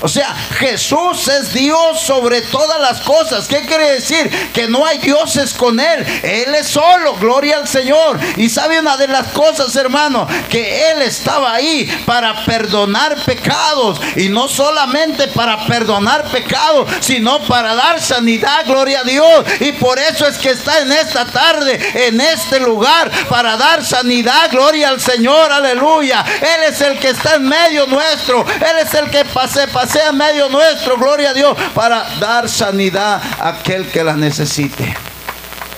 o 0.00 0.06
sea, 0.06 0.32
Jesús 0.58 1.26
es 1.26 1.52
Dios 1.52 2.00
sobre 2.00 2.42
todas 2.42 2.80
las 2.80 3.00
cosas. 3.00 3.48
¿Qué 3.48 3.66
quiere 3.66 3.94
decir? 3.94 4.30
Que 4.52 4.68
no 4.68 4.86
hay 4.86 4.98
dioses 4.98 5.52
con 5.52 5.80
Él. 5.80 6.06
Él 6.22 6.54
es 6.54 6.68
solo, 6.68 7.14
gloria 7.14 7.56
al 7.56 7.66
Señor. 7.66 8.18
Y 8.36 8.48
sabe 8.48 8.78
una 8.78 8.96
de 8.96 9.08
las 9.08 9.28
cosas, 9.28 9.74
hermano, 9.74 10.28
que 10.48 10.90
Él 10.92 11.02
estaba 11.02 11.52
ahí 11.52 11.86
para 12.06 12.44
perdonar 12.44 13.24
pecados. 13.24 14.00
Y 14.14 14.28
no 14.28 14.46
solamente 14.46 15.26
para 15.28 15.66
perdonar 15.66 16.30
pecados, 16.30 16.88
sino 17.00 17.40
para 17.46 17.74
dar 17.74 18.00
sanidad, 18.00 18.66
gloria 18.66 19.00
a 19.00 19.04
Dios. 19.04 19.44
Y 19.58 19.72
por 19.72 19.98
eso 19.98 20.28
es 20.28 20.38
que 20.38 20.50
está 20.50 20.78
en 20.78 20.92
esta 20.92 21.24
tarde, 21.24 22.06
en 22.06 22.20
este 22.20 22.60
lugar, 22.60 23.10
para 23.28 23.56
dar 23.56 23.84
sanidad, 23.84 24.48
gloria 24.52 24.90
al 24.90 25.00
Señor, 25.00 25.50
aleluya. 25.50 26.24
Él 26.40 26.72
es 26.72 26.80
el 26.82 27.00
que 27.00 27.08
está 27.08 27.34
en 27.34 27.48
medio 27.48 27.86
nuestro. 27.86 28.46
Él 28.46 28.78
es 28.86 28.94
el 28.94 29.10
que 29.10 29.24
pase, 29.24 29.66
pase 29.66 29.87
sea 29.88 30.12
medio 30.12 30.48
nuestro, 30.48 30.96
gloria 30.96 31.30
a 31.30 31.34
Dios, 31.34 31.56
para 31.74 32.04
dar 32.20 32.48
sanidad 32.48 33.20
a 33.40 33.48
aquel 33.48 33.86
que 33.86 34.04
la 34.04 34.16
necesite. 34.16 34.94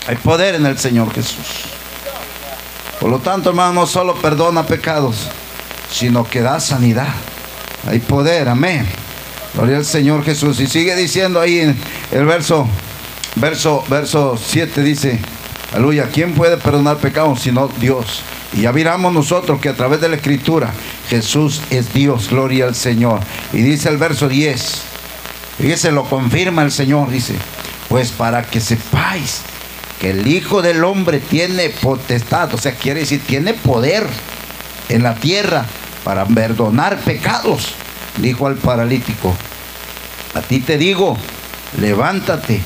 Hay 0.06 0.16
poder 0.16 0.56
en 0.56 0.66
el 0.66 0.78
Señor 0.78 1.12
Jesús. 1.14 1.46
Por 3.00 3.10
lo 3.10 3.18
tanto, 3.20 3.50
hermano, 3.50 3.72
no 3.72 3.86
solo 3.86 4.14
perdona 4.16 4.64
pecados, 4.64 5.28
sino 5.90 6.24
que 6.24 6.40
da 6.40 6.60
sanidad. 6.60 7.08
Hay 7.88 8.00
poder, 8.00 8.48
amén. 8.48 8.86
Gloria 9.54 9.78
al 9.78 9.84
Señor 9.84 10.24
Jesús. 10.24 10.60
Y 10.60 10.66
sigue 10.66 10.94
diciendo 10.96 11.40
ahí 11.40 11.60
en 11.60 11.78
el 12.10 12.26
verso, 12.26 12.66
verso, 13.36 13.84
verso 13.88 14.36
7 14.36 14.82
dice, 14.82 15.18
aleluya, 15.72 16.08
¿quién 16.12 16.34
puede 16.34 16.56
perdonar 16.56 16.98
pecados 16.98 17.40
sino 17.40 17.68
Dios? 17.68 18.22
Y 18.52 18.62
ya 18.62 18.72
miramos 18.72 19.12
nosotros 19.12 19.60
que 19.60 19.68
a 19.68 19.76
través 19.76 20.00
de 20.00 20.08
la 20.08 20.16
escritura 20.16 20.72
Jesús 21.10 21.60
es 21.70 21.92
Dios, 21.92 22.30
gloria 22.30 22.66
al 22.66 22.76
Señor. 22.76 23.20
Y 23.52 23.62
dice 23.62 23.88
el 23.88 23.98
verso 23.98 24.28
10, 24.28 24.82
fíjese, 25.58 25.90
lo 25.90 26.04
confirma 26.04 26.62
el 26.62 26.70
Señor, 26.70 27.10
dice, 27.10 27.34
pues 27.88 28.12
para 28.12 28.42
que 28.44 28.60
sepáis 28.60 29.40
que 30.00 30.10
el 30.10 30.28
Hijo 30.28 30.62
del 30.62 30.84
Hombre 30.84 31.18
tiene 31.18 31.68
potestad, 31.70 32.54
o 32.54 32.58
sea, 32.58 32.76
quiere 32.76 33.00
decir, 33.00 33.20
tiene 33.26 33.54
poder 33.54 34.06
en 34.88 35.02
la 35.02 35.16
tierra 35.16 35.66
para 36.04 36.24
perdonar 36.26 37.00
pecados, 37.00 37.72
dijo 38.18 38.46
al 38.46 38.54
paralítico. 38.54 39.36
A 40.34 40.42
ti 40.42 40.60
te 40.60 40.78
digo, 40.78 41.18
levántate, 41.80 42.60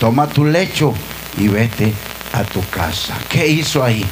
toma 0.00 0.26
tu 0.26 0.44
lecho 0.44 0.92
y 1.38 1.46
vete 1.46 1.92
a 2.32 2.42
tu 2.42 2.68
casa. 2.68 3.14
¿Qué 3.28 3.46
hizo 3.46 3.84
ahí? 3.84 4.04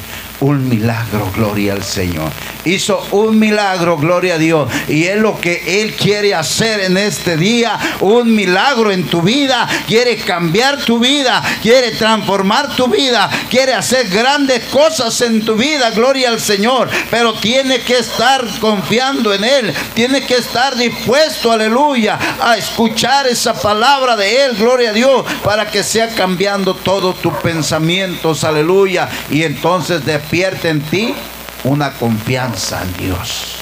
Un 0.45 0.69
milagro, 0.69 1.31
gloria 1.35 1.73
al 1.73 1.83
Señor. 1.83 2.31
Hizo 2.65 3.03
un 3.11 3.39
milagro, 3.39 3.97
gloria 3.97 4.35
a 4.35 4.37
Dios. 4.37 4.71
Y 4.87 5.05
es 5.05 5.17
lo 5.17 5.39
que 5.39 5.81
Él 5.81 5.95
quiere 5.95 6.33
hacer 6.35 6.81
en 6.81 6.97
este 6.97 7.35
día. 7.35 7.77
Un 8.01 8.33
milagro 8.33 8.91
en 8.91 9.05
tu 9.05 9.21
vida. 9.21 9.67
Quiere 9.87 10.17
cambiar 10.17 10.77
tu 10.83 10.99
vida. 10.99 11.43
Quiere 11.61 11.91
transformar 11.91 12.75
tu 12.75 12.87
vida. 12.87 13.29
Quiere 13.49 13.73
hacer 13.73 14.07
grandes 14.07 14.63
cosas 14.65 15.19
en 15.21 15.43
tu 15.45 15.55
vida, 15.55 15.91
gloria 15.91 16.29
al 16.29 16.39
Señor. 16.39 16.89
Pero 17.09 17.33
tiene 17.33 17.81
que 17.81 17.99
estar 17.99 18.43
confiando 18.59 19.33
en 19.33 19.43
Él. 19.43 19.73
Tiene 19.93 20.25
que 20.25 20.37
estar 20.37 20.75
dispuesto, 20.75 21.51
aleluya, 21.51 22.19
a 22.41 22.57
escuchar 22.57 23.27
esa 23.27 23.53
palabra 23.53 24.15
de 24.15 24.45
Él, 24.45 24.55
gloria 24.57 24.89
a 24.89 24.93
Dios, 24.93 25.25
para 25.43 25.69
que 25.69 25.83
sea 25.83 26.09
cambiando 26.09 26.73
todos 26.75 27.21
tus 27.21 27.33
pensamientos, 27.35 28.43
aleluya. 28.43 29.09
Y 29.29 29.43
entonces 29.43 30.03
en 30.43 30.81
ti 30.81 31.15
una 31.63 31.91
confianza 31.93 32.81
en 32.81 32.93
Dios. 32.97 33.55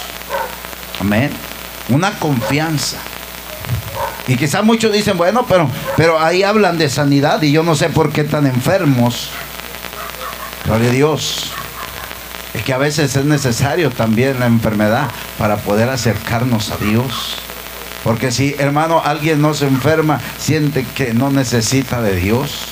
Amén. 1.00 1.32
Una 1.90 2.18
confianza. 2.18 2.98
Y 4.28 4.36
quizás 4.36 4.64
muchos 4.64 4.92
dicen, 4.92 5.18
bueno, 5.18 5.46
pero, 5.48 5.70
pero 5.98 6.20
ahí 6.20 6.44
hablan 6.44 6.78
de 6.78 6.90
sanidad 6.90 7.42
y 7.42 7.52
yo 7.52 7.64
no 7.64 7.76
sé 7.76 7.90
por 7.90 8.12
qué 8.12 8.24
tan 8.24 8.48
enfermos. 8.48 9.30
Gloria 10.66 10.90
a 10.90 10.94
Dios. 10.94 11.52
Es 12.54 12.64
que 12.64 12.74
a 12.74 12.78
veces 12.78 13.16
es 13.16 13.26
necesario 13.26 13.90
también 13.90 14.40
la 14.40 14.46
enfermedad 14.46 15.10
para 15.38 15.58
poder 15.58 15.90
acercarnos 15.90 16.72
a 16.72 16.78
Dios. 16.78 17.36
Porque 18.04 18.32
si, 18.32 18.56
hermano, 18.60 19.02
alguien 19.04 19.42
no 19.42 19.54
se 19.54 19.68
enferma, 19.68 20.20
siente 20.38 20.86
que 20.96 21.14
no 21.14 21.32
necesita 21.32 22.02
de 22.02 22.16
Dios. 22.16 22.68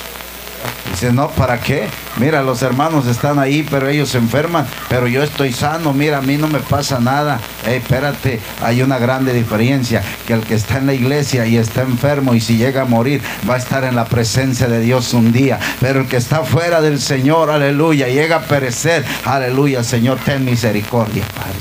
Dice, 0.92 1.10
no, 1.10 1.30
¿para 1.30 1.58
qué? 1.58 1.88
Mira, 2.18 2.42
los 2.42 2.60
hermanos 2.60 3.06
están 3.06 3.38
ahí, 3.38 3.66
pero 3.68 3.88
ellos 3.88 4.10
se 4.10 4.18
enferman, 4.18 4.66
pero 4.90 5.08
yo 5.08 5.22
estoy 5.22 5.50
sano, 5.50 5.94
mira, 5.94 6.18
a 6.18 6.20
mí 6.20 6.36
no 6.36 6.48
me 6.48 6.58
pasa 6.58 7.00
nada. 7.00 7.40
espérate, 7.66 8.38
hay 8.62 8.82
una 8.82 8.98
grande 8.98 9.32
diferencia, 9.32 10.02
que 10.26 10.34
el 10.34 10.42
que 10.42 10.54
está 10.54 10.76
en 10.76 10.86
la 10.86 10.92
iglesia 10.92 11.46
y 11.46 11.56
está 11.56 11.80
enfermo 11.80 12.34
y 12.34 12.40
si 12.40 12.58
llega 12.58 12.82
a 12.82 12.84
morir, 12.84 13.22
va 13.48 13.54
a 13.54 13.58
estar 13.58 13.84
en 13.84 13.96
la 13.96 14.04
presencia 14.04 14.68
de 14.68 14.80
Dios 14.80 15.14
un 15.14 15.32
día. 15.32 15.58
Pero 15.80 16.02
el 16.02 16.08
que 16.08 16.18
está 16.18 16.44
fuera 16.44 16.82
del 16.82 17.00
Señor, 17.00 17.50
aleluya, 17.50 18.08
llega 18.08 18.36
a 18.36 18.42
perecer, 18.42 19.02
aleluya, 19.24 19.82
Señor, 19.82 20.18
ten 20.22 20.44
misericordia, 20.44 21.24
Padre. 21.34 21.52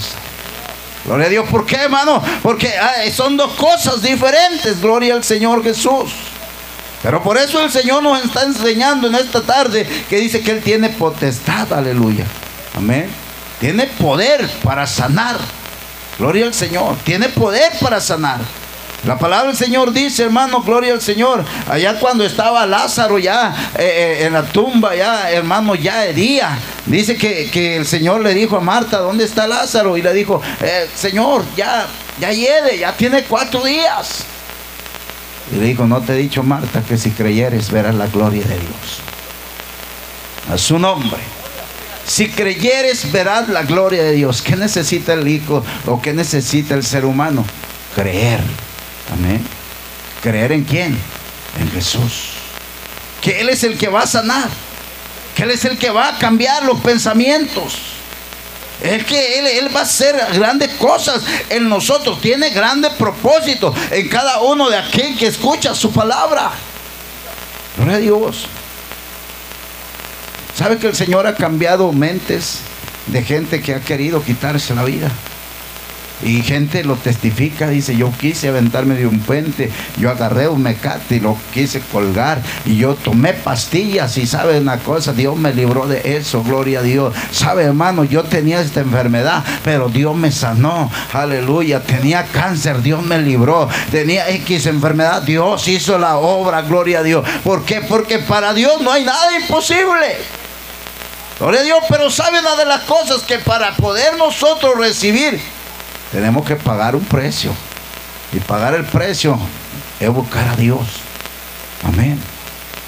Gloria 1.05 1.27
a 1.27 1.29
Dios, 1.29 1.49
¿por 1.49 1.65
qué, 1.65 1.77
hermano? 1.77 2.21
Porque 2.43 2.69
son 3.13 3.37
dos 3.37 3.53
cosas 3.53 4.01
diferentes, 4.01 4.81
gloria 4.81 5.15
al 5.15 5.23
Señor 5.23 5.63
Jesús. 5.63 6.30
Pero 7.03 7.23
por 7.23 7.37
eso 7.37 7.63
el 7.63 7.71
Señor 7.71 8.03
nos 8.03 8.23
está 8.23 8.43
enseñando 8.43 9.07
en 9.07 9.15
esta 9.15 9.41
tarde 9.41 9.87
que 10.09 10.17
dice 10.17 10.41
que 10.41 10.51
Él 10.51 10.61
tiene 10.61 10.89
potestad, 10.89 11.71
aleluya. 11.73 12.25
Amén. 12.75 13.09
Tiene 13.59 13.87
poder 13.87 14.47
para 14.63 14.85
sanar. 14.87 15.37
Gloria 16.17 16.45
al 16.45 16.53
Señor. 16.53 16.97
Tiene 17.03 17.29
poder 17.29 17.71
para 17.79 17.99
sanar. 17.99 18.39
La 19.05 19.17
palabra 19.17 19.47
del 19.47 19.57
Señor 19.57 19.91
dice, 19.91 20.23
hermano, 20.23 20.61
gloria 20.61 20.93
al 20.93 21.01
Señor. 21.01 21.43
Allá 21.67 21.97
cuando 21.99 22.23
estaba 22.23 22.67
Lázaro 22.67 23.17
ya 23.17 23.71
eh, 23.75 24.19
eh, 24.19 24.25
en 24.25 24.33
la 24.33 24.43
tumba, 24.43 24.95
ya 24.95 25.31
hermano, 25.31 25.73
ya 25.73 26.01
de 26.01 26.13
día. 26.13 26.59
Dice 26.85 27.17
que, 27.17 27.77
el 27.77 27.87
Señor 27.87 28.21
le 28.21 28.35
dijo 28.35 28.57
a 28.57 28.59
Marta, 28.59 28.99
¿dónde 28.99 29.23
está 29.23 29.47
Lázaro? 29.47 29.97
Y 29.97 30.03
le 30.03 30.13
dijo, 30.13 30.39
eh, 30.61 30.87
Señor, 30.95 31.43
ya, 31.57 31.87
ya 32.19 32.31
hiede, 32.31 32.77
ya 32.77 32.93
tiene 32.93 33.23
cuatro 33.23 33.63
días. 33.63 34.23
Y 35.51 35.55
le 35.55 35.65
dijo, 35.65 35.85
no 35.85 36.01
te 36.01 36.13
he 36.13 36.17
dicho 36.17 36.43
Marta 36.43 36.81
que 36.81 36.97
si 36.97 37.11
creyeres 37.11 37.71
verás 37.71 37.95
la 37.95 38.07
gloria 38.07 38.43
de 38.43 38.57
Dios. 38.57 39.01
A 40.51 40.57
su 40.57 40.79
nombre. 40.79 41.19
Si 42.07 42.29
creyeres 42.29 43.11
verás 43.11 43.49
la 43.49 43.63
gloria 43.63 44.03
de 44.03 44.13
Dios. 44.13 44.41
¿Qué 44.41 44.55
necesita 44.55 45.13
el 45.13 45.27
Hijo 45.27 45.63
o 45.85 46.01
qué 46.01 46.13
necesita 46.13 46.75
el 46.75 46.83
ser 46.83 47.05
humano? 47.05 47.45
Creer. 47.95 48.39
Amén. 49.13 49.41
¿Creer 50.21 50.51
en 50.53 50.63
quién? 50.63 50.97
En 51.59 51.71
Jesús. 51.71 52.31
Que 53.21 53.41
Él 53.41 53.49
es 53.49 53.63
el 53.63 53.77
que 53.77 53.87
va 53.87 54.01
a 54.01 54.07
sanar. 54.07 54.49
Que 55.35 55.43
Él 55.43 55.51
es 55.51 55.65
el 55.65 55.77
que 55.77 55.89
va 55.89 56.09
a 56.09 56.17
cambiar 56.17 56.63
los 56.63 56.79
pensamientos. 56.79 57.90
Es 58.81 59.05
que 59.05 59.57
él, 59.59 59.75
va 59.75 59.81
a 59.81 59.83
hacer 59.83 60.15
grandes 60.33 60.69
cosas 60.75 61.23
en 61.49 61.69
nosotros. 61.69 62.19
Tiene 62.19 62.49
grandes 62.49 62.93
propósitos 62.93 63.75
en 63.91 64.07
cada 64.09 64.41
uno 64.41 64.69
de 64.69 64.77
aquel 64.77 65.17
que 65.17 65.27
escucha 65.27 65.75
su 65.75 65.91
palabra. 65.91 66.51
Gloria 67.77 67.95
a 67.95 67.99
Dios. 67.99 68.47
¿Sabe 70.55 70.77
que 70.77 70.87
el 70.87 70.95
Señor 70.95 71.27
ha 71.27 71.35
cambiado 71.35 71.91
mentes 71.91 72.59
de 73.07 73.23
gente 73.23 73.61
que 73.61 73.75
ha 73.75 73.79
querido 73.81 74.23
quitarse 74.23 74.73
la 74.73 74.83
vida? 74.83 75.09
Y 76.23 76.41
gente 76.43 76.83
lo 76.83 76.95
testifica, 76.95 77.69
dice, 77.69 77.95
yo 77.95 78.11
quise 78.19 78.49
aventarme 78.49 78.95
de 78.95 79.07
un 79.07 79.19
puente, 79.19 79.71
yo 79.97 80.09
agarré 80.09 80.47
un 80.47 80.61
mecate 80.61 81.15
y 81.15 81.19
lo 81.19 81.37
quise 81.53 81.81
colgar 81.91 82.41
y 82.65 82.77
yo 82.77 82.95
tomé 82.95 83.33
pastillas 83.33 84.17
y 84.17 84.27
sabe 84.27 84.59
una 84.59 84.77
cosa, 84.77 85.13
Dios 85.13 85.35
me 85.37 85.53
libró 85.53 85.87
de 85.87 86.17
eso, 86.17 86.43
gloria 86.43 86.79
a 86.79 86.83
Dios. 86.83 87.13
Sabe 87.31 87.63
hermano, 87.63 88.03
yo 88.03 88.23
tenía 88.23 88.61
esta 88.61 88.81
enfermedad, 88.81 89.43
pero 89.63 89.89
Dios 89.89 90.15
me 90.15 90.31
sanó, 90.31 90.91
aleluya, 91.13 91.81
tenía 91.81 92.25
cáncer, 92.25 92.81
Dios 92.81 93.03
me 93.03 93.19
libró, 93.19 93.67
tenía 93.91 94.29
X 94.29 94.67
enfermedad, 94.67 95.23
Dios 95.23 95.67
hizo 95.67 95.97
la 95.97 96.17
obra, 96.17 96.61
gloria 96.61 96.99
a 96.99 97.03
Dios. 97.03 97.25
¿Por 97.43 97.65
qué? 97.65 97.81
Porque 97.81 98.19
para 98.19 98.53
Dios 98.53 98.81
no 98.81 98.91
hay 98.91 99.03
nada 99.03 99.39
imposible. 99.39 100.17
Gloria 101.39 101.61
a 101.61 101.63
Dios, 101.63 101.79
pero 101.89 102.11
sabe 102.11 102.39
una 102.39 102.55
de 102.55 102.65
las 102.65 102.81
cosas 102.81 103.23
que 103.23 103.39
para 103.39 103.75
poder 103.75 104.15
nosotros 104.15 104.77
recibir 104.77 105.41
tenemos 106.11 106.45
que 106.45 106.55
pagar 106.55 106.95
un 106.95 107.03
precio. 107.03 107.51
Y 108.33 108.39
pagar 108.39 108.73
el 108.75 108.85
precio 108.85 109.37
es 109.99 110.09
buscar 110.09 110.47
a 110.49 110.55
Dios. 110.55 111.01
Amén. 111.83 112.19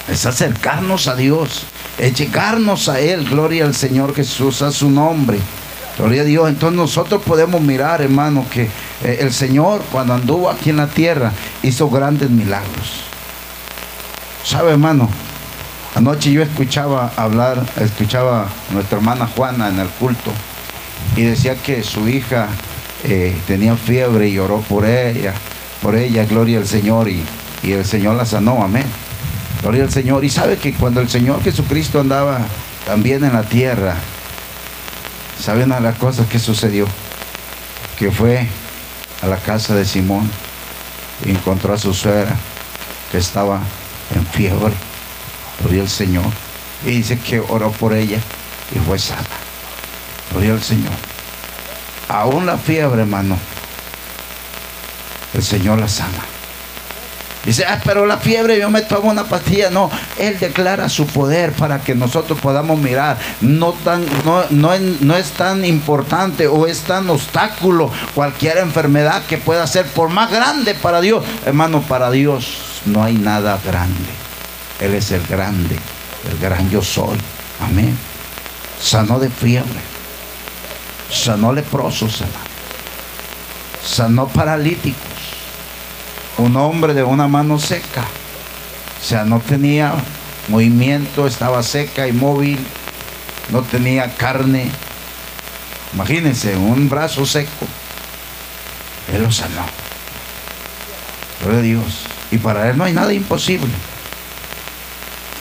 Es 0.08 0.26
acercarnos 0.26 1.08
a 1.08 1.16
Dios. 1.16 1.66
Es 1.98 2.14
llegarnos 2.14 2.90
a 2.90 3.00
Él. 3.00 3.28
Gloria 3.28 3.66
al 3.66 3.76
Señor 3.76 4.16
Jesús, 4.16 4.62
a 4.62 4.72
su 4.72 4.90
nombre. 4.90 5.40
Gloria 5.98 6.22
a 6.22 6.26
Dios. 6.26 6.50
Entonces 6.50 6.78
nosotros 6.78 7.22
podemos 7.24 7.62
mirar, 7.62 8.02
hermano, 8.02 8.46
que 8.50 8.64
eh, 9.04 9.18
el 9.20 9.34
Señor 9.34 9.84
cuando 9.92 10.14
anduvo 10.14 10.50
aquí 10.50 10.70
en 10.70 10.78
la 10.78 10.88
tierra 10.88 11.32
hizo 11.62 11.90
grandes 11.90 12.30
milagros. 12.30 13.04
¿Sabe, 14.44 14.72
hermano? 14.72 15.10
Anoche 15.96 16.32
yo 16.32 16.42
escuchaba 16.42 17.12
hablar, 17.16 17.64
escuchaba 17.80 18.44
a 18.44 18.74
nuestra 18.74 18.98
hermana 18.98 19.28
Juana 19.28 19.70
en 19.70 19.80
el 19.80 19.88
culto 19.90 20.32
y 21.16 21.22
decía 21.22 21.56
que 21.56 21.84
su 21.84 22.08
hija 22.08 22.48
eh, 23.04 23.36
tenía 23.48 23.76
fiebre 23.76 24.30
y 24.30 24.40
oró 24.40 24.62
por 24.62 24.86
ella, 24.86 25.34
por 25.82 25.96
ella, 25.96 26.26
gloria 26.26 26.60
al 26.60 26.68
Señor, 26.68 27.10
y, 27.10 27.24
y 27.62 27.74
el 27.74 27.86
Señor 27.86 28.16
la 28.16 28.26
sanó, 28.26 28.64
amén. 28.64 28.86
Gloria 29.62 29.84
al 29.84 29.92
Señor. 29.92 30.24
Y 30.24 30.30
sabe 30.30 30.58
que 30.58 30.74
cuando 30.74 31.02
el 31.02 31.10
Señor 31.10 31.42
Jesucristo 31.44 32.00
andaba 32.00 32.40
también 32.86 33.24
en 33.24 33.34
la 33.34 33.44
tierra, 33.44 33.96
¿sabe 35.40 35.64
una 35.64 35.76
de 35.76 35.82
las 35.82 35.98
cosas 35.98 36.28
que 36.28 36.40
sucedió? 36.40 36.86
Que 37.98 38.12
fue 38.12 38.48
a 39.22 39.28
la 39.28 39.38
casa 39.38 39.76
de 39.76 39.86
Simón 39.86 40.30
y 41.26 41.32
encontró 41.32 41.74
a 41.74 41.78
su 41.78 41.94
suegra 41.94 42.36
que 43.12 43.18
estaba 43.18 43.62
en 44.14 44.26
fiebre. 44.26 44.74
Gloria 45.62 45.84
al 45.84 45.90
Señor. 45.90 46.26
Y 46.86 46.92
dice 46.92 47.18
que 47.18 47.40
oró 47.40 47.72
por 47.72 47.94
ella 47.94 48.20
y 48.76 48.80
fue 48.80 49.00
sana. 49.00 49.24
Gloria 50.32 50.54
al 50.54 50.64
Señor 50.64 51.13
aún 52.14 52.46
la 52.46 52.58
fiebre, 52.58 53.02
hermano, 53.02 53.38
el 55.34 55.44
Señor 55.44 55.80
la 55.80 55.88
sana. 55.88 56.20
Dice, 57.44 57.66
ah, 57.66 57.82
pero 57.84 58.06
la 58.06 58.18
fiebre 58.18 58.58
yo 58.58 58.70
me 58.70 58.84
tomo 58.84 59.10
una 59.10 59.26
pastilla. 59.26 59.70
No, 59.70 59.92
Él 60.18 60.40
declara 60.40 60.88
su 60.88 61.06
poder 61.08 61.52
para 61.52 61.82
que 61.82 61.94
nosotros 61.94 62.40
podamos 62.40 62.80
mirar. 62.80 63.18
No, 63.42 63.74
tan, 63.74 64.06
no, 64.24 64.46
no, 64.52 64.72
no, 65.02 65.16
es 65.18 65.32
tan 65.32 65.66
importante 65.66 66.48
o 66.48 66.68
es 66.68 66.82
tan 66.82 67.10
obstáculo 67.10 67.92
cualquier 68.16 68.60
enfermedad 68.60 69.24
que 69.26 69.38
pueda 69.38 69.68
ser 69.68 69.88
por 69.88 70.08
más 70.10 70.32
grande 70.32 70.74
para 70.74 71.02
Dios. 71.02 71.26
Hermano, 71.46 71.82
para 71.82 72.12
Dios 72.12 72.82
no 72.86 73.04
hay 73.04 73.16
nada 73.16 73.60
grande. 73.66 74.10
Él 74.80 74.94
es 74.94 75.12
el 75.12 75.26
grande, 75.28 75.78
el 76.32 76.38
gran 76.40 76.70
yo 76.70 76.82
soy. 76.82 77.18
Amén. 77.60 77.98
Sanó 78.80 79.20
de 79.20 79.30
fiebre 79.30 79.93
sanó 81.14 81.54
leprosos, 81.54 82.24
sanó 83.86 84.28
paralíticos, 84.28 85.02
un 86.38 86.56
hombre 86.58 86.94
de 86.94 87.04
una 87.04 87.28
mano 87.28 87.60
seca, 87.60 88.02
o 88.02 89.06
sea, 89.06 89.24
no 89.24 89.40
tenía 89.40 89.94
movimiento, 90.48 91.28
estaba 91.28 91.62
seca, 91.64 92.08
inmóvil, 92.08 92.60
no 93.50 93.62
tenía 93.62 94.16
carne. 94.16 94.70
Imagínense, 95.94 96.56
un 96.56 96.90
brazo 96.90 97.26
seco. 97.26 97.68
Él 99.14 99.24
lo 99.24 99.32
sanó. 99.32 99.66
Gloria 101.42 101.60
a 101.60 101.64
Dios. 101.64 102.06
Y 102.32 102.38
para 102.38 102.70
Él 102.70 102.78
no 102.78 102.86
hay 102.86 102.94
nada 102.94 103.14
imposible. 103.14 103.72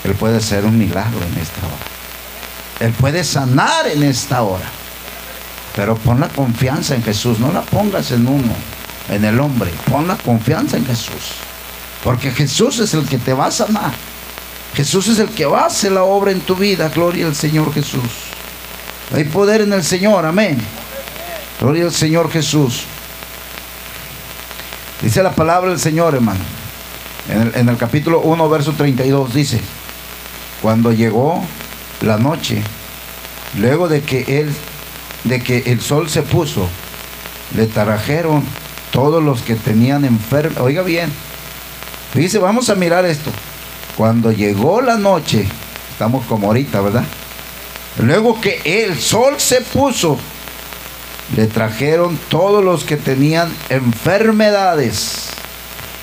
Él 0.05 0.15
puede 0.15 0.41
ser 0.41 0.65
un 0.65 0.77
milagro 0.77 1.21
en 1.23 1.41
esta 1.41 1.65
hora. 1.67 1.87
Él 2.81 2.93
puede 2.93 3.23
sanar 3.23 3.87
en 3.87 4.03
esta 4.03 4.43
hora. 4.43 4.67
Pero 5.75 5.97
pon 5.97 6.21
la 6.21 6.29
confianza 6.29 6.95
en 6.95 7.03
Jesús, 7.03 7.39
no 7.39 7.53
la 7.53 7.63
pongas 7.63 8.11
en 8.11 8.27
uno, 8.27 8.53
en 9.09 9.25
el 9.25 9.41
hombre, 9.41 9.71
pon 9.91 10.07
la 10.07 10.17
confianza 10.17 10.77
en 10.77 10.87
Jesús. 10.87 11.33
Porque 12.05 12.31
Jesús 12.31 12.79
es 12.81 12.95
el 12.95 13.09
que 13.09 13.19
te 13.19 13.33
va 13.33 13.47
a 13.47 13.51
sanar. 13.51 13.93
Jesús 14.75 15.09
es 15.09 15.19
el 15.19 15.29
que 15.29 15.47
va 15.47 15.63
a 15.63 15.67
hacer 15.67 15.93
la 15.93 16.03
obra 16.03 16.33
en 16.33 16.41
tu 16.41 16.57
vida. 16.57 16.89
Gloria 16.89 17.27
al 17.27 17.35
Señor 17.35 17.73
Jesús. 17.73 18.11
Hay 19.15 19.25
poder 19.25 19.61
en 19.61 19.73
el 19.73 19.85
Señor, 19.85 20.25
amén. 20.25 20.59
Gloria 21.61 21.85
al 21.85 21.93
Señor 21.93 22.31
Jesús. 22.31 22.85
Dice 25.03 25.23
la 25.23 25.33
palabra 25.33 25.71
del 25.71 25.81
Señor, 25.81 26.15
hermano. 26.15 26.41
En 27.29 27.43
el, 27.43 27.55
en 27.55 27.69
el 27.69 27.77
capítulo 27.77 28.21
1, 28.21 28.49
verso 28.49 28.73
32 28.73 29.35
dice, 29.35 29.61
cuando 30.61 30.93
llegó 30.93 31.45
la 32.01 32.17
noche, 32.17 32.63
luego 33.59 33.89
de 33.89 34.03
que 34.03 34.41
él, 34.41 34.53
de 35.25 35.43
que 35.43 35.65
el 35.67 35.81
sol 35.81 36.09
se 36.09 36.23
puso, 36.23 36.69
le 37.57 37.67
trajeron 37.67 38.43
todos 38.91 39.23
los 39.23 39.43
que 39.43 39.55
tenían 39.55 40.05
enfermos. 40.05 40.59
Oiga 40.61 40.83
bien, 40.83 41.13
dice, 42.15 42.39
vamos 42.39 42.71
a 42.71 42.75
mirar 42.75 43.05
esto. 43.05 43.31
Cuando 43.97 44.33
llegó 44.33 44.81
la 44.81 44.97
noche, 44.97 45.47
estamos 45.91 46.25
como 46.27 46.49
ahorita, 46.49 46.81
¿verdad? 46.81 47.05
Luego 47.99 48.41
que 48.41 48.61
el 48.65 48.99
sol 48.99 49.35
se 49.39 49.61
puso, 49.61 50.19
le 51.37 51.47
trajeron 51.47 52.19
todos 52.29 52.65
los 52.65 52.85
que 52.85 52.97
tenían 52.97 53.53
enfermedades 53.69 55.29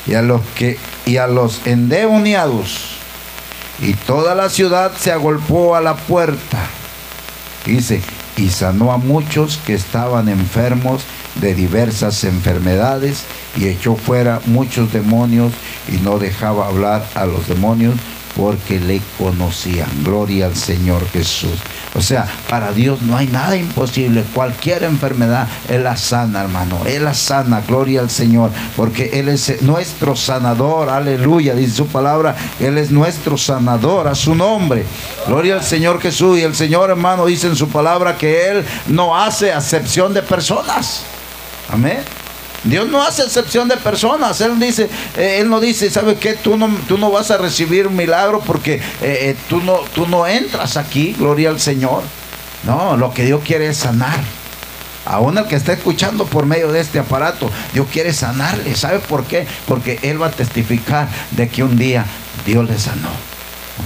y 0.06 0.14
a 0.14 0.22
los 0.22 0.42
que 0.56 0.78
y 1.06 1.18
a 1.18 1.28
los 1.28 1.66
endemoniados 1.66 3.00
y 3.82 3.94
toda 3.94 4.36
la 4.36 4.50
ciudad 4.50 4.92
se 4.98 5.12
agolpó 5.12 5.76
a 5.76 5.82
la 5.82 5.96
puerta. 5.96 6.58
Dice, 7.66 8.02
y 8.40 8.50
sanó 8.50 8.94
a 8.94 8.98
muchos 8.98 9.58
que 9.66 9.74
estaban 9.74 10.30
enfermos 10.30 11.04
de 11.42 11.54
diversas 11.54 12.24
enfermedades 12.24 13.26
y 13.58 13.68
echó 13.68 13.96
fuera 13.96 14.40
muchos 14.46 14.94
demonios 14.94 15.52
y 15.90 15.98
no 15.98 16.20
dejaba 16.20 16.68
hablar 16.68 17.06
a 17.16 17.26
los 17.26 17.48
demonios 17.48 17.96
porque 18.38 18.80
le 18.80 19.02
conocían. 19.18 19.90
Gloria 20.04 20.46
al 20.46 20.56
Señor 20.56 21.06
Jesús. 21.10 21.60
O 21.96 22.02
sea, 22.02 22.28
para 22.50 22.72
Dios 22.72 23.02
no 23.02 23.18
hay 23.18 23.28
nada 23.28 23.56
imposible. 23.56 24.24
Cualquier 24.34 24.84
enfermedad, 24.84 25.48
Él 25.68 25.84
la 25.84 25.98
sana, 25.98 26.42
hermano. 26.42 26.80
Él 26.86 27.06
la 27.06 27.14
sana, 27.14 27.62
gloria 27.68 28.02
al 28.02 28.10
Señor. 28.10 28.52
Porque 28.76 29.10
Él 29.14 29.28
es 29.30 29.62
nuestro 29.62 30.16
sanador. 30.16 30.90
Aleluya, 30.90 31.56
dice 31.56 31.74
su 31.74 31.88
palabra. 31.88 32.36
Él 32.60 32.78
es 32.78 32.92
nuestro 32.92 33.38
sanador 33.38 34.08
a 34.08 34.16
su 34.16 34.36
nombre. 34.36 34.86
Gloria 35.28 35.56
al 35.56 35.64
Señor 35.64 36.00
Jesús. 36.00 36.38
Y 36.38 36.44
el 36.44 36.56
Señor, 36.56 36.90
hermano, 36.90 37.26
dice 37.26 37.48
en 37.48 37.56
su 37.56 37.70
palabra 37.70 38.18
que 38.18 38.50
Él 38.50 38.66
no 38.88 39.18
hace 39.18 39.52
acepción 39.52 40.14
de 40.14 40.22
personas. 40.22 41.04
Amén. 41.72 42.19
Dios 42.64 42.90
no 42.90 43.02
hace 43.02 43.24
excepción 43.24 43.68
de 43.68 43.78
personas. 43.78 44.42
Él 44.42 44.60
dice, 44.60 44.90
eh, 45.18 45.38
Él 45.40 45.50
no 45.50 45.60
dice, 45.60 45.90
¿sabe 45.90 46.16
qué? 46.16 46.34
Tú 46.34 46.58
no, 46.58 46.70
tú 46.88 46.98
no 46.98 47.12
vas 47.12 47.32
a 47.32 47.38
recibir 47.38 47.88
un 47.88 47.96
milagro 47.96 48.42
porque 48.46 48.76
eh, 48.76 48.82
eh, 49.02 49.36
tú, 49.48 49.62
no, 49.62 49.78
tú 49.94 50.08
no 50.08 50.28
entras 50.28 50.78
aquí, 50.78 51.16
gloria 51.18 51.50
al 51.50 51.60
Señor. 51.60 52.04
No, 52.64 52.98
lo 52.98 53.14
que 53.14 53.26
Dios 53.26 53.42
quiere 53.46 53.68
es 53.68 53.78
sanar. 53.78 54.20
Aún 55.06 55.38
el 55.38 55.46
que 55.46 55.56
está 55.56 55.74
escuchando 55.74 56.26
por 56.26 56.46
medio 56.46 56.72
de 56.72 56.82
este 56.82 57.00
aparato, 57.00 57.50
Dios 57.74 57.88
quiere 57.92 58.14
sanarle. 58.14 58.76
¿Sabe 58.76 59.00
por 59.00 59.24
qué? 59.24 59.48
Porque 59.68 60.00
Él 60.04 60.22
va 60.22 60.28
a 60.28 60.32
testificar 60.32 61.08
de 61.32 61.48
que 61.48 61.64
un 61.64 61.78
día 61.78 62.06
Dios 62.46 62.70
le 62.70 62.78
sanó. 62.78 63.10